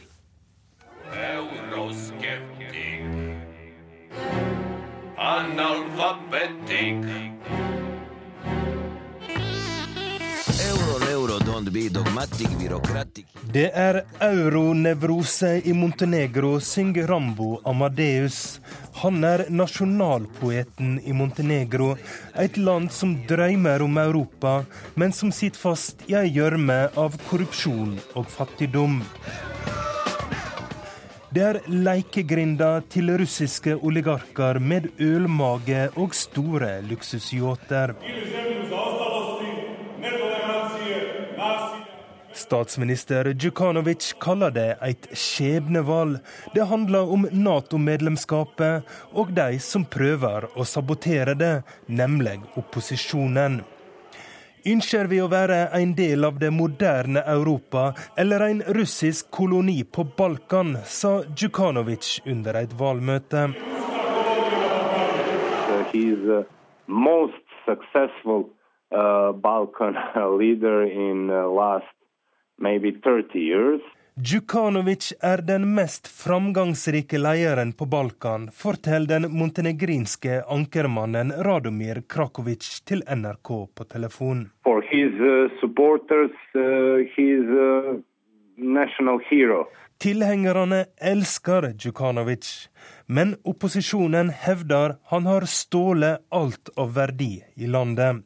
[6.00, 6.96] Analfabetic.
[13.54, 18.60] Det er euronevrose i Montenegro, synger Rambo Amadeus.
[19.02, 21.94] Han er nasjonalpoeten i Montenegro,
[22.36, 24.64] et land som drømmer om Europa,
[24.96, 29.00] men som sitter fast i ei gjørme av korrupsjon og fattigdom.
[31.30, 37.94] Det er leikegrinda til russiske oligarker med ølmage og store luksusyachter.
[42.34, 46.18] Statsminister Djukanovic kaller det et skjebnevalg.
[46.56, 53.62] Det handler om Nato-medlemskapet og de som prøver å sabotere det, nemlig opposisjonen.
[54.68, 60.04] Ønsker vi å være en del av det moderne Europa eller en russisk koloni på
[60.18, 62.76] Balkan, sa Djukanovic under et
[67.66, 68.50] successful
[68.92, 69.96] uh, Balkan
[70.40, 71.86] leader in uh, last
[72.58, 73.82] maybe 30 years.
[74.20, 83.00] Djukanovic er den mest framgangsrike lederen på Balkan, forteller den montenegrinske ankermannen Radomir Krakovic til
[83.08, 84.42] NRK på telefon.
[84.68, 87.96] For his, uh, supporters, uh, his, uh,
[88.58, 89.64] national hero.
[90.04, 92.68] Tilhengerne elsker Djukanovic,
[93.08, 98.26] men opposisjonen hevder han har stjålet alt av verdi i landet.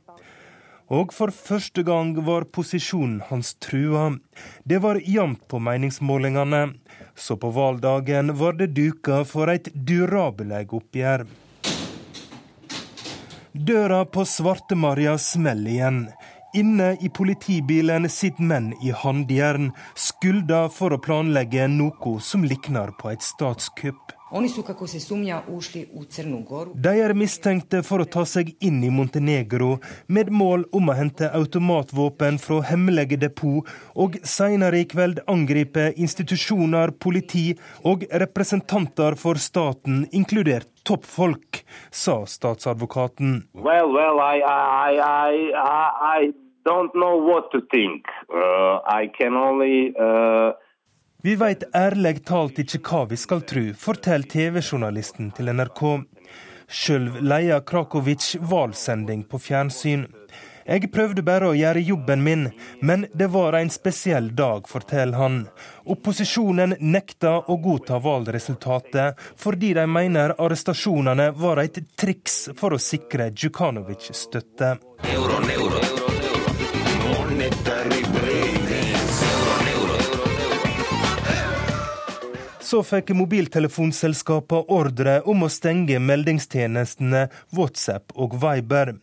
[0.91, 4.09] Og for første gang var posisjonen hans trua.
[4.67, 6.65] Det var jevnt på meningsmålingene
[7.15, 11.25] så på valgdagen var det duka for et durabelig oppgjør.
[13.51, 15.99] Døra på Svarte-Maria smeller igjen.
[16.55, 23.11] Inne i politibilen sitter menn i håndjern, skylda for å planlegge noe som likner på
[23.11, 24.15] et statskupp.
[24.31, 24.39] De
[27.03, 32.39] er mistenkte for å ta seg inn i Montenegro med mål om å hente automatvåpen
[32.39, 33.67] fra hemmelige depot,
[33.99, 43.51] og senere i kveld angripe institusjoner, politi og representanter for staten, inkludert toppfolk, sa statsadvokaten.
[43.51, 45.59] Well, well, I, I, I,
[46.19, 46.31] I
[46.63, 48.07] don't know what to think.
[48.31, 50.55] Uh, I can only uh
[51.21, 55.83] vi veit ærlig talt ikke hva vi skal tru, forteller TV-journalisten til NRK.
[56.71, 60.07] Sjøl leier Krakovic valgsending på fjernsyn.
[60.65, 62.45] Jeg prøvde bare å gjøre jobben min,
[62.85, 65.39] men det var en spesiell dag, forteller han.
[65.89, 73.31] Opposisjonen nekta å godta valgresultatet fordi de mener arrestasjonene var et triks for å sikre
[73.33, 74.77] Djukanovic støtte.
[75.11, 75.80] Euro, euro,
[82.71, 88.93] Så fikk mobiltelefonselskapene ordre om å stenge meldingstjenestene WhatsApp og Viber.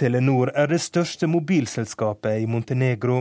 [0.00, 3.18] Telenor er det største mobilselskapet i Montenegro,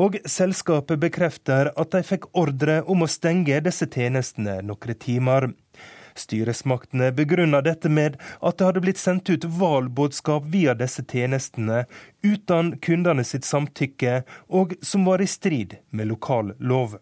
[0.00, 5.50] og selskapet bekrefter at de fikk ordre om å stenge disse tjenestene noen timer.
[6.16, 11.84] Styresmaktene begrunner dette med at det hadde blitt sendt ut valgbudskap via disse tjenestene
[12.24, 16.96] uten kundene sitt samtykke, og som var i strid med lokal lov.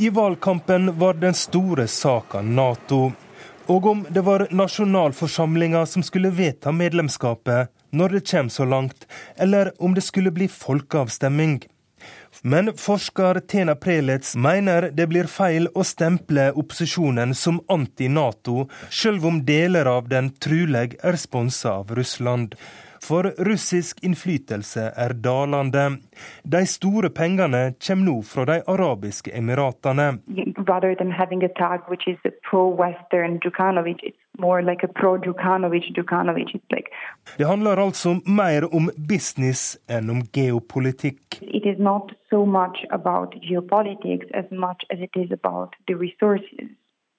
[0.00, 3.12] I valgkampen var den store saka Nato.
[3.66, 9.04] Og om det var nasjonalforsamlinga som skulle vedta medlemskapet, når det kommer så langt,
[9.36, 11.60] eller om det skulle bli folkeavstemning.
[12.42, 19.44] Men forsker Tena Prelitz mener det blir feil å stemple opposisjonen som anti-Nato, sjøl om
[19.44, 22.56] deler av den truleg er sponsa av Russland.
[23.02, 25.84] For russisk innflytelse er dalende.
[26.44, 30.20] De store pengene kommer nå fra de arabiske emiratene.
[37.38, 41.40] Det handler altså mer om business enn om geopolitikk.
[41.40, 44.98] It is not so much about geopolitics as much as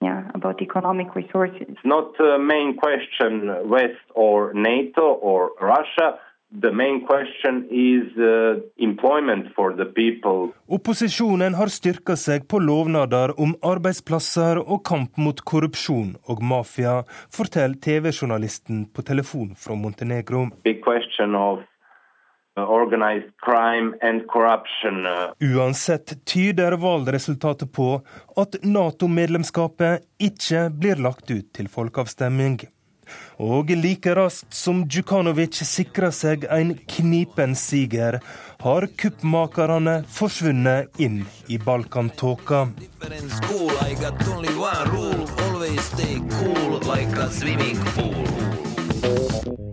[0.02, 1.62] yeah, about economic resources.
[1.70, 6.18] It's not the main question West or NATO or Russia.
[6.52, 10.52] The main question is uh, employment for the people.
[10.68, 17.80] Opposisjonen har styrka seg på lovnader om arbeidsplasser og kamp mot korrupsjon og mafia, forteller
[17.80, 20.50] TV-journalisten på telefon fra Montenegro.
[20.68, 21.71] Big question of Uh, uh.
[25.40, 28.02] Uansett tyder valgresultatet på
[28.38, 32.60] at Nato-medlemskapet ikke blir lagt ut til folkeavstemning.
[33.44, 38.20] Og like raskt som Djukanovic sikra seg en knipen siger,
[38.62, 42.68] har kuppmakerne forsvunnet inn i Balkantåka.
[47.96, 49.71] Cool,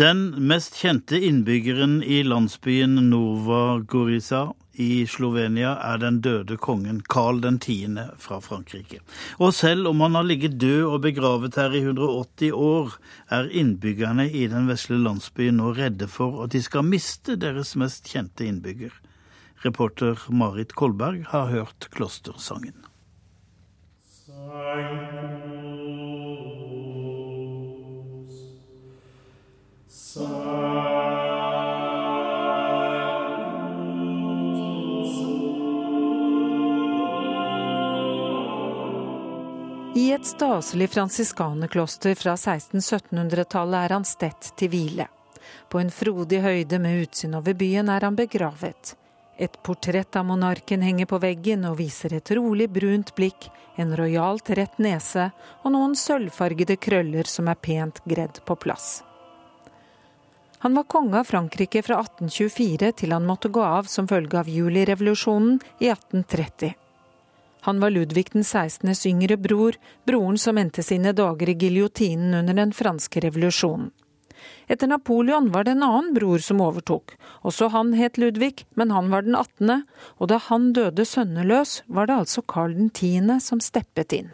[0.00, 7.42] Den mest kjente innbyggeren i landsbyen Nova Gorica i Slovenia er den døde kongen Karl
[7.44, 7.98] 10.
[8.16, 9.02] fra Frankrike.
[9.36, 12.96] Og selv om han har ligget død og begravet her i 180 år,
[13.28, 18.08] er innbyggerne i den vesle landsbyen nå redde for at de skal miste deres mest
[18.08, 18.94] kjente innbygger.
[19.66, 22.86] Reporter Marit Kolberg har hørt klostersangen.
[30.18, 30.22] I
[40.12, 45.06] et staselig fransiskanerkloster fra 1600-1700-tallet er han stett til hvile.
[45.68, 48.96] På en frodig høyde med utsyn over byen er han begravet.
[49.38, 53.46] Et portrett av monarken henger på veggen og viser et rolig brunt blikk,
[53.78, 55.30] en rojalt rett nese
[55.62, 59.04] og noen sølvfargede krøller som er pent gredd på plass.
[60.62, 64.48] Han var konge av Frankrike fra 1824 til han måtte gå av som følge av
[64.48, 66.74] julirevolusjonen i 1830.
[67.64, 72.60] Han var Ludvig den 16.s yngre bror, broren som endte sine dager i giljotinen under
[72.60, 73.88] den franske revolusjonen.
[74.68, 77.16] Etter Napoleon var det en annen bror som overtok.
[77.40, 79.82] Også han het Ludvig, men han var den 18.,
[80.20, 83.40] og da han døde sønneløs, var det altså Karl 10.
[83.40, 84.30] som steppet inn.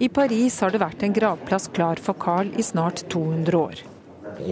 [0.00, 3.80] I Paris har det vært en gravplass klar for Carl i snart 200 år.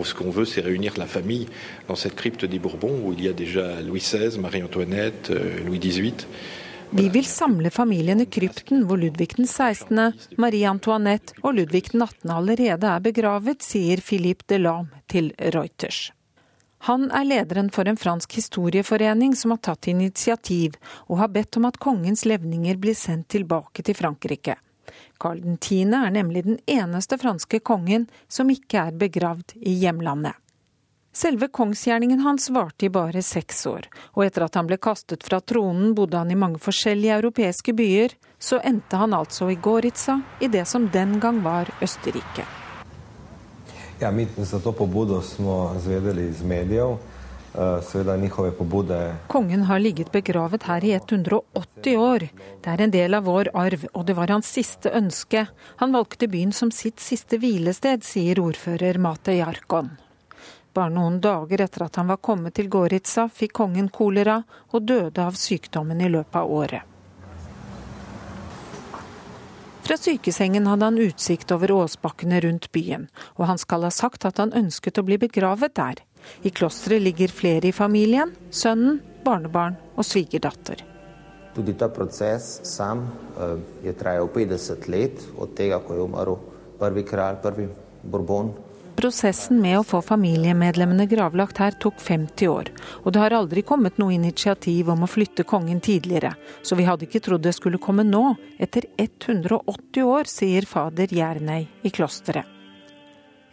[0.03, 1.47] Ce qu'on veut, c'est réunir la famille
[1.86, 5.78] dans cette crypte des Bourbons où il y a déjà Louis XVI, Marie-Antoinette, euh, Louis
[5.78, 6.26] XVIII.
[6.90, 12.03] Vi vil samle familien i krypten hvor Ludvig den 16., Marie Antoinette og Ludvig den
[12.03, 12.30] 18.
[12.30, 16.11] allerede er begravet, sier Philippe Delame til Reuters.
[16.90, 20.74] Han er lederen for en fransk historieforening som har tatt initiativ
[21.07, 24.59] og har bedt om at kongens levninger blir sendt tilbake til Frankrike.
[25.22, 25.93] Karl 10.
[25.95, 30.34] er nemlig den eneste franske kongen som ikke er begravd i hjemlandet.
[31.16, 35.39] Selve kongsgjerningen hans varte i bare seks år, og etter at han ble kastet fra
[35.41, 38.12] tronen, bodde han i mange forskjellige europeiske byer.
[38.39, 42.45] Så endte han altså i Goritza, i det som den gang var Østerrike.
[44.01, 46.99] Ja, mi za to pobudo smo zvedeli iz medijev.
[47.57, 52.28] Eh, Kongen har ligget begravet her i 180 år.
[52.61, 55.46] Det er en del av vår arv, og det var hans siste ønske.
[55.80, 59.94] Han valgte byen som sitt siste hvilested, sier ordfører Mate Jarkon.
[60.76, 64.42] Bare noen dager etter at han var kommet til Gorica, fikk kongen kolera
[64.76, 66.92] og døde av sykdommen i løpet av året.
[69.86, 73.07] Fra sykesengen hadde han utsikt over åsbakkene rundt byen,
[73.38, 76.02] og han skal ha sagt at han ønsket å bli begravet der.
[76.43, 80.85] I klosteret ligger flere i familien, sønnen, barnebarn og svigerdatter.
[81.57, 83.07] Tudi ta proces sam
[83.85, 86.37] je trajal 50 let, od tega, ko je umrl
[86.79, 87.68] prvi kralj, prvi
[88.03, 88.53] Bourbon.
[88.97, 92.70] Prosessen med å få familiemedlemmene gravlagt her tok 50 år,
[93.05, 96.33] og det har aldri kommet noe initiativ om å flytte kongen tidligere,
[96.64, 98.24] så vi hadde ikke trodd det skulle komme nå,
[98.57, 102.55] etter 180 år, sier fader Jernøy i klosteret.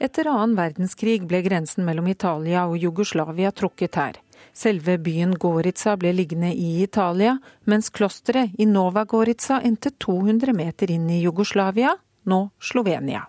[0.03, 4.17] Etter annen verdenskrig ble grensen mellom Italia og Jugoslavia trukket her.
[4.51, 10.91] Selve byen Gorica ble liggende i Italia, mens klosteret i Nova Gorica endte 200 meter
[10.91, 11.95] inn i Jugoslavia,
[12.27, 13.23] nå Slovenia.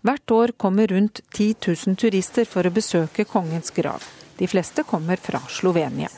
[0.00, 4.00] Hvert år kommer rundt 10 000 turister for å besøke kongens grav.
[4.40, 6.08] De fleste kommer fra Slovenia.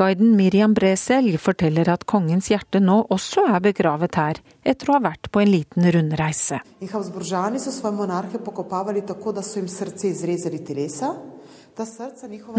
[0.00, 5.00] Guiden Miriam Breselj forteller at kongens hjerte nå også er begravet her, etter å ha
[5.10, 6.56] vært på en liten rundreise.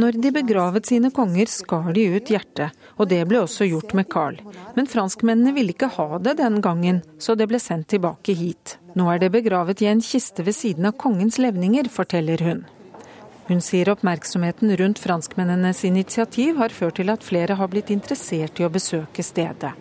[0.03, 4.09] Når de begravet sine konger, skar de ut hjertet, og det ble også gjort med
[4.13, 4.37] Carl.
[4.77, 8.77] Men franskmennene ville ikke ha det den gangen, så det ble sendt tilbake hit.
[8.93, 12.61] Nå er det begravet i en kiste ved siden av kongens levninger, forteller hun.
[13.51, 18.63] Hun sier oppmerksomheten rundt franskmennenes initiativ har ført til at flere har blitt interessert i
[18.63, 19.73] å besøke stedet.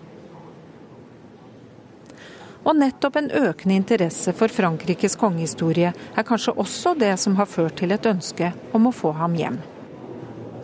[2.66, 7.78] Og nettopp en økende interesse for Frankrikes kongehistorie er kanskje også det som har ført
[7.78, 9.60] til et ønske om å få ham hjem.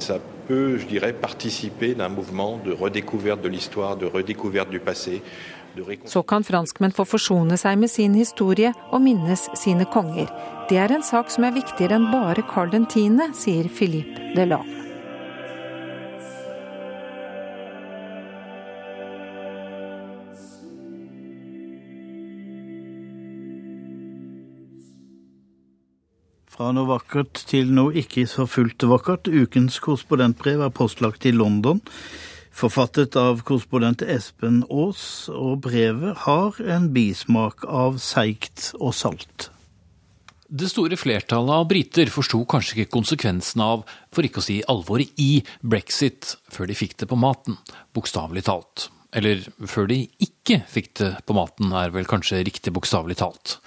[0.03, 5.23] Ça peut, je dirais, participer d'un mouvement de redécouverte de l'histoire, de redécouverte du passé,
[6.07, 10.31] så kan franskmenn få forsone seg med sin historie og minnes sine konger.
[10.71, 14.77] Det er en sak som er viktigere enn bare Carl 10., sier Philippe Delane.
[26.57, 29.29] Fra noe vakkert til noe ikke så fullt vakkert.
[29.29, 31.83] Ukens korrespondentbrev er postlagt i London
[32.57, 39.51] forfattet av korrespondent Espen Aas, og brevet har en bismak av seigt og salt.
[40.47, 43.83] Det store flertallet av briter forsto kanskje ikke konsekvensen av,
[44.15, 47.59] for ikke å si alvoret i, brexit før de fikk det på maten,
[47.97, 48.87] bokstavelig talt.
[49.17, 53.59] Eller før de ikke fikk det på maten, er vel kanskje riktig bokstavelig talt.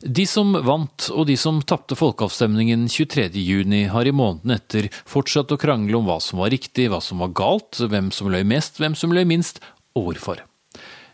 [0.00, 5.58] De som vant og de som tapte folkeavstemningen 23.6, har i måneden etter fortsatt å
[5.60, 8.96] krangle om hva som var riktig, hva som var galt, hvem som løy mest, hvem
[8.96, 9.60] som løy minst,
[9.92, 10.40] og hvorfor.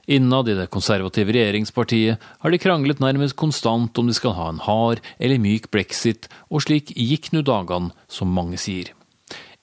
[0.07, 4.63] Innad i det konservative regjeringspartiet har de kranglet nærmest konstant om de skal ha en
[4.63, 8.95] hard eller myk brexit, og slik gikk nu dagene, som mange sier.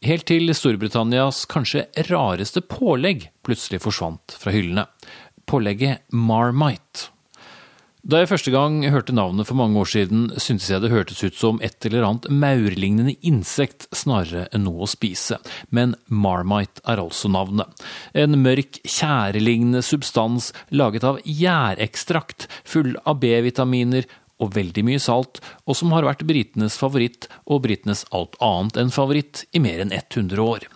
[0.04, 4.90] Helt til Storbritannias kanskje rareste pålegg plutselig forsvant fra hyllene.
[5.48, 7.13] Pålegget Marmite.
[8.04, 11.38] Da jeg første gang hørte navnet for mange år siden, syntes jeg det hørtes ut
[11.40, 15.38] som et eller annet maurlignende insekt snarere enn noe å spise.
[15.72, 17.72] Men Marmite er altså navnet.
[18.12, 24.12] En mørk, tjærelignende substans laget av gjærekstrakt, full av B-vitaminer
[24.44, 28.92] og veldig mye salt, og som har vært britenes favoritt og britenes alt annet enn
[28.92, 30.68] favoritt i mer enn 100 år.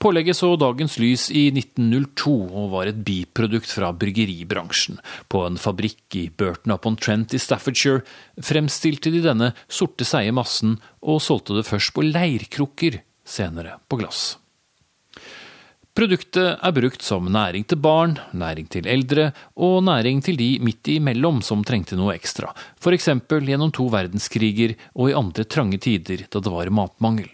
[0.00, 4.96] Pålegget så dagens lys i 1902 og var et biprodukt fra bryggeribransjen.
[5.28, 8.00] På en fabrikk i Burton upon Trent i Staffordshire
[8.40, 12.96] fremstilte de denne sorte seige massen og solgte det først på leirkrukker,
[13.28, 14.38] senere på glass.
[15.92, 19.26] Produktet er brukt som næring til barn, næring til eldre
[19.60, 23.10] og næring til de midt imellom som trengte noe ekstra, f.eks.
[23.28, 27.28] gjennom to verdenskriger og i andre trange tider da det var matmangel.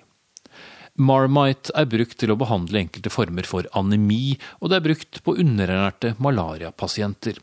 [0.97, 5.37] Marmite er brukt til å behandle enkelte former for anemi, og det er brukt på
[5.43, 7.41] underernærte malariapasienter.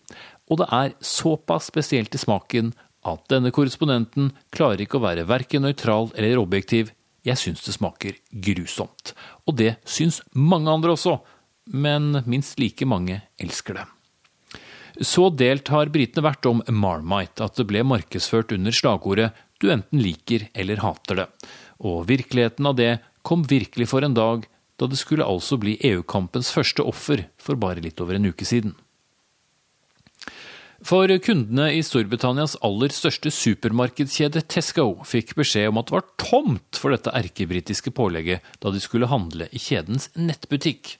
[0.49, 2.73] Og det er såpass spesielt i smaken
[3.07, 6.91] at denne korrespondenten klarer ikke å være verken nøytral eller objektiv.
[7.23, 9.13] Jeg syns det smaker grusomt.
[9.47, 11.19] Og det syns mange andre også,
[11.71, 13.85] men minst like mange elsker det.
[15.01, 20.01] Så delt har britene vært om Marmite at det ble markedsført under slagordet 'du enten
[20.03, 21.31] liker eller hater det'.
[21.79, 24.47] Og virkeligheten av det kom virkelig for en dag
[24.81, 28.73] da det skulle altså bli EU-kampens første offer for bare litt over en uke siden.
[30.83, 36.79] For kundene i Storbritannias aller største supermarkedskjede Tesco fikk beskjed om at det var tomt
[36.79, 40.97] for dette erkebritiske pålegget da de skulle handle i kjedens nettbutikk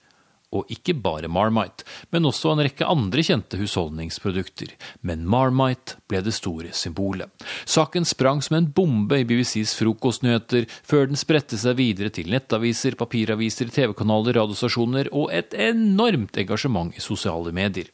[0.53, 4.73] og ikke bare Marmite, men også en rekke andre kjente husholdningsprodukter.
[5.01, 7.31] Men Marmite ble det store symbolet.
[7.65, 12.97] Saken sprang som en bombe i BBCs frokostnyheter, før den spredte seg videre til nettaviser,
[12.99, 17.89] papiraviser, TV-kanaler, radiostasjoner og et enormt engasjement i sosiale medier.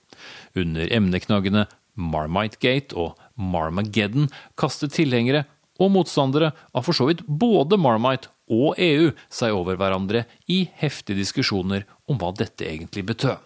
[0.58, 1.68] Under emneknaggene
[2.00, 4.30] Marmitegate og Marmageddon
[4.60, 5.46] kastet tilhengere
[5.80, 11.22] og motstandere av for så vidt både Marmite og EU seg over hverandre i heftige
[11.22, 13.38] diskusjoner om hva dette egentlig betød.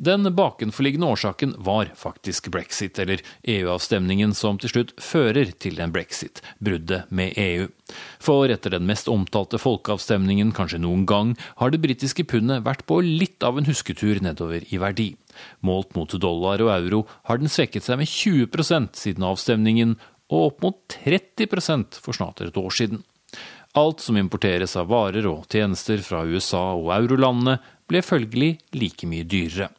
[0.00, 6.40] Den bakenforliggende årsaken var faktisk brexit, eller EU-avstemningen som til slutt fører til en brexit,
[6.56, 7.66] bruddet med EU.
[8.16, 13.02] For etter den mest omtalte folkeavstemningen kanskje noen gang, har det britiske pundet vært på
[13.04, 15.10] litt av en husketur nedover i verdi.
[15.60, 19.98] Målt mot dollar og euro har den svekket seg med 20% siden avstemningen,
[20.32, 23.04] og opp mot 30 for snart et år siden.
[23.78, 27.60] Alt som importeres av varer og tjenester fra USA og eurolandene,
[27.90, 29.70] ble følgelig like mye dyrere.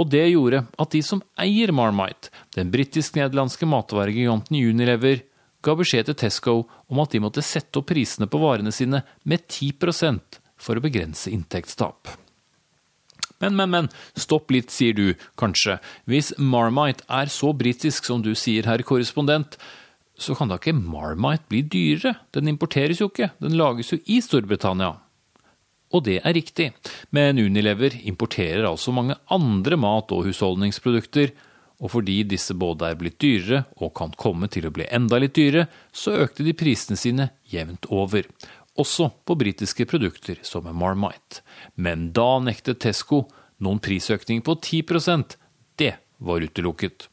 [0.00, 5.24] Og det gjorde at de som eier Marmite, den britisk-nederlandske matvaregiganten Unilever,
[5.60, 6.54] ga beskjed til Tesco
[6.88, 11.32] om at de måtte sette opp prisene på varene sine med 10% for å begrense
[11.32, 12.08] inntektstap.
[13.40, 13.88] Men, men, men,
[14.20, 15.06] stopp litt, sier du,
[15.40, 15.78] kanskje.
[16.08, 19.56] Hvis Marmite er så britisk som du sier, herr korrespondent,
[20.20, 22.18] så kan da ikke Marmite bli dyrere?
[22.34, 24.94] Den importeres jo ikke, den lages jo i Storbritannia.
[25.90, 26.68] Og det er riktig,
[27.10, 31.32] men Unilever importerer altså mange andre mat- og husholdningsprodukter,
[31.80, 35.34] og fordi disse både er blitt dyrere og kan komme til å bli enda litt
[35.38, 38.28] dyrere, så økte de prisene sine jevnt over.
[38.78, 41.40] Også på britiske produkter som Marmite.
[41.74, 43.24] Men da nektet Tesco
[43.58, 45.36] noen prisøkning på 10%
[45.80, 47.08] Det var utelukket.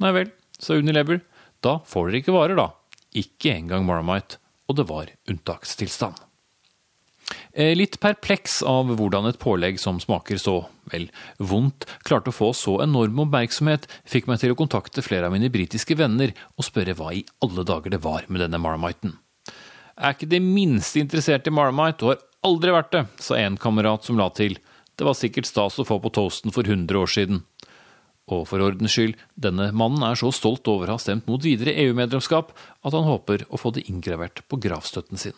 [0.00, 0.30] Nei vel,
[0.60, 1.22] sa Unilever.
[1.64, 2.70] Da får dere ikke varer, da.
[3.16, 4.40] Ikke engang Marmite.
[4.70, 6.18] Og det var unntakstilstand.
[7.52, 10.56] Eh, litt perpleks av hvordan et pålegg som smaker så,
[10.90, 11.08] vel,
[11.38, 15.50] vondt, klarte å få så enorm oppmerksomhet, fikk meg til å kontakte flere av mine
[15.52, 19.16] britiske venner og spørre hva i alle dager det var med denne marmiten.
[20.00, 24.06] Er ikke det minste interessert i marmite og har aldri vært det, sa en kamerat
[24.06, 24.56] som la til.
[24.96, 27.42] Det var sikkert stas å få på toasten for 100 år siden.
[28.30, 31.74] Og for ordens skyld, denne mannen er så stolt over å ha stemt mot videre
[31.84, 35.36] EU-medlemskap at han håper å få det inngravert på gravstøtten sin.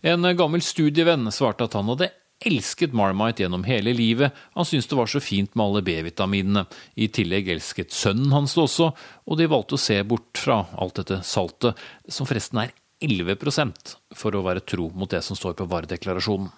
[0.00, 4.96] En gammel studievenn svarte at han hadde elsket Marmite gjennom hele livet, han syntes det
[4.96, 6.64] var så fint med alle B-vitaminene.
[6.96, 8.92] I tillegg elsket sønnen hans det også,
[9.28, 11.76] og de valgte å se bort fra alt dette saltet,
[12.08, 12.72] som forresten er
[13.04, 16.48] 11% for å være tro mot det som står på varedeklarasjonen.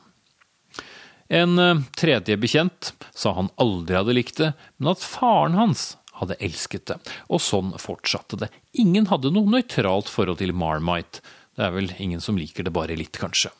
[1.28, 5.92] En eh, tredje bekjent sa han aldri hadde likt det, men at faren hans
[6.22, 6.98] hadde elsket det.
[7.32, 8.50] Og sånn fortsatte det.
[8.78, 11.22] Ingen hadde noe nøytralt forhold til Marmite.
[11.52, 13.50] Det er vel ingen som liker det bare litt, kanskje.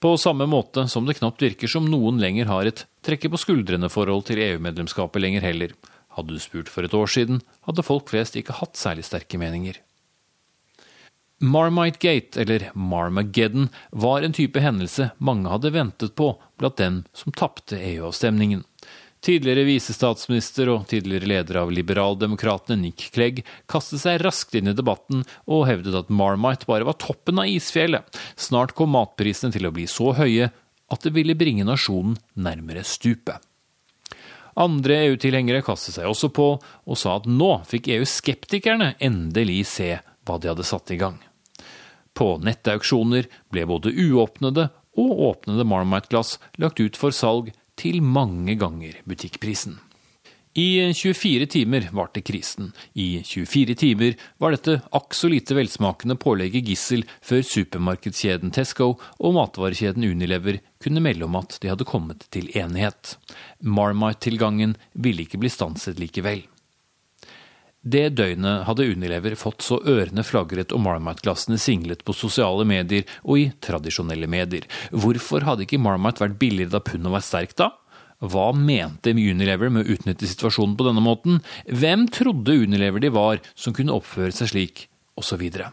[0.00, 4.24] På samme måte som det knapt virker som noen lenger har et trekke på skuldrene-forhold
[4.30, 5.74] til EU-medlemskapet lenger heller.
[6.16, 9.76] Hadde du spurt for et år siden, hadde folk flest ikke hatt særlig sterke meninger.
[11.40, 17.32] Marmite Gate, eller Marmageddon, var en type hendelse mange hadde ventet på blant dem som
[17.32, 18.62] tapte EU-avstemningen.
[19.24, 25.22] Tidligere visestatsminister og tidligere leder av Liberaldemokratene Nick Clegg kastet seg raskt inn i debatten
[25.48, 28.04] og hevdet at Marmite bare var toppen av isfjellet.
[28.36, 30.50] Snart kom matprisene til å bli så høye
[30.92, 33.40] at det ville bringe nasjonen nærmere stupet.
[34.60, 40.38] Andre EU-tilhengere kastet seg også på og sa at nå fikk EU-skeptikerne endelig se hva
[40.40, 41.18] de hadde satt i gang.
[42.14, 44.68] På nettauksjoner ble både uåpnede
[45.00, 47.50] og åpnede Marmite-glass lagt ut for salg
[47.80, 49.80] til mange ganger butikkprisen.
[50.54, 52.68] I 24 timer varte krisen.
[52.94, 59.34] I 24 timer var dette akk så lite velsmakende pålegget gissel før supermarkedskjeden Tesco og
[59.34, 63.16] matvarekjeden Unilever kunne melde om at de hadde kommet til enighet.
[63.66, 66.44] Marmite-tilgangen ville ikke bli stanset likevel.
[67.84, 73.42] Det døgnet hadde Unilever fått så ørene flagret og Marmite-glassene singlet på sosiale medier og
[73.42, 74.64] i tradisjonelle medier.
[74.88, 77.74] Hvorfor hadde ikke Marmite vært billigere da pundet var sterkt da?
[78.24, 81.42] Hva mente Unilever med å utnytte situasjonen på denne måten?
[81.68, 84.86] Hvem trodde Unilever de var som kunne oppføre seg slik?
[85.38, 85.68] Videre.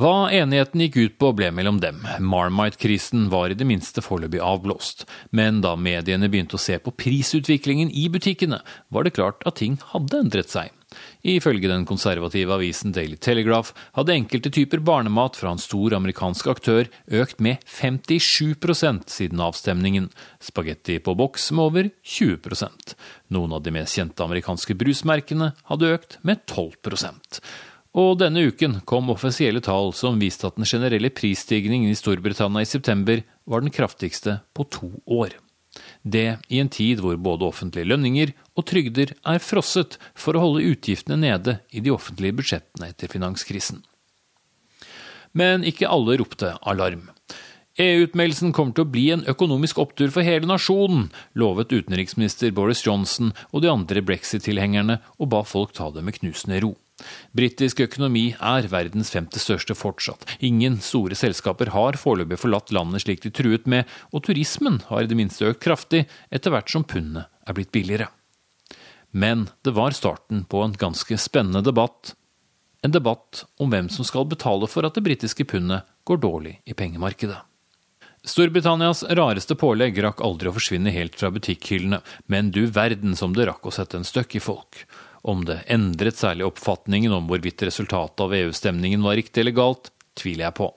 [0.00, 1.98] Hva enigheten gikk ut på, ble mellom dem.
[2.24, 5.04] Marmite-krisen var i det minste foreløpig avblåst.
[5.36, 9.76] Men da mediene begynte å se på prisutviklingen i butikkene, var det klart at ting
[9.90, 10.70] hadde endret seg.
[11.26, 16.88] Ifølge den konservative avisen Daily Telegraph hadde enkelte typer barnemat fra en stor amerikansk aktør
[17.06, 20.10] økt med 57% siden avstemningen,
[20.40, 22.94] spagetti på boks med over 20%
[23.34, 27.42] Noen av de mest kjente amerikanske brusmerkene hadde økt med 12%
[27.98, 32.68] og denne uken kom offisielle tall som viste at den generelle prisstigningen i Storbritannia i
[32.68, 35.34] september var den kraftigste på to år.
[36.02, 40.64] Det i en tid hvor både offentlige lønninger og trygder er frosset for å holde
[40.72, 43.82] utgiftene nede i de offentlige budsjettene etter finanskrisen.
[45.36, 47.10] Men ikke alle ropte alarm.
[47.80, 53.30] EU-utmeldelsen kommer til å bli en økonomisk opptur for hele nasjonen, lovet utenriksminister Boris Johnson
[53.52, 56.74] og de andre brexit-tilhengerne, og ba folk ta det med knusende ro.
[57.36, 60.26] Britisk økonomi er verdens femte største fortsatt.
[60.44, 65.10] Ingen store selskaper har foreløpig forlatt landet slik de truet med, og turismen har i
[65.10, 68.08] det minste økt kraftig etter hvert som pundet er blitt billigere.
[69.10, 72.14] Men det var starten på en ganske spennende debatt.
[72.82, 76.76] En debatt om hvem som skal betale for at det britiske pundet går dårlig i
[76.78, 77.40] pengemarkedet.
[78.20, 83.46] Storbritannias rareste pålegg rakk aldri å forsvinne helt fra butikkhyllene, men du verden som det
[83.48, 84.82] rakk å sette en støkk i folk.
[85.22, 90.48] Om det endret særlig oppfatningen om hvorvidt resultatet av EU-stemningen var riktig eller galt, tviler
[90.48, 90.70] jeg på.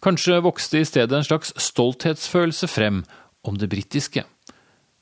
[0.00, 3.02] Kanskje vokste i stedet en slags stolthetsfølelse frem
[3.44, 4.24] om det britiske.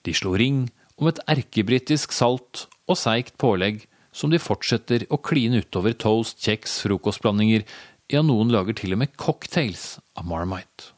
[0.02, 0.66] De slo ring
[0.98, 6.80] om et erkebritisk salt og seigt pålegg som de fortsetter å kline utover toast, kjeks,
[6.86, 7.66] frokostblandinger,
[8.08, 10.94] ja, noen lager til og med cocktails av Marmite.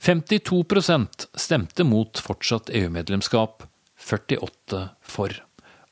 [0.00, 3.66] 52% stemte mot fortsatt EU-medlemskap,
[4.00, 5.34] 48 for.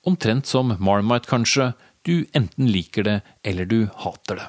[0.06, 1.72] Omtrent som Marmite, kanskje.
[2.02, 4.46] Du enten liker det, eller du hater det.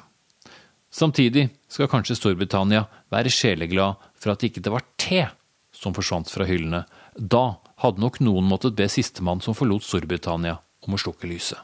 [0.90, 5.26] Samtidig skal kanskje Storbritannia være sjeleglad for at det ikke var te
[5.74, 6.84] som forsvant fra hyllene.
[7.14, 11.58] Da hadde nok noen måttet be sistemann som forlot Storbritannia, om å slukke lyset.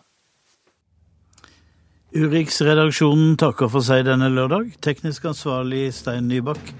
[2.16, 4.76] Urix-redaksjonen takker for seg denne lørdag.
[4.80, 6.72] Teknisk ansvarlig Stein Nybakk.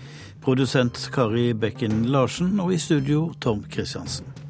[0.46, 4.45] Produsent Kari Bekken Larsen og i studio Tom Christiansen.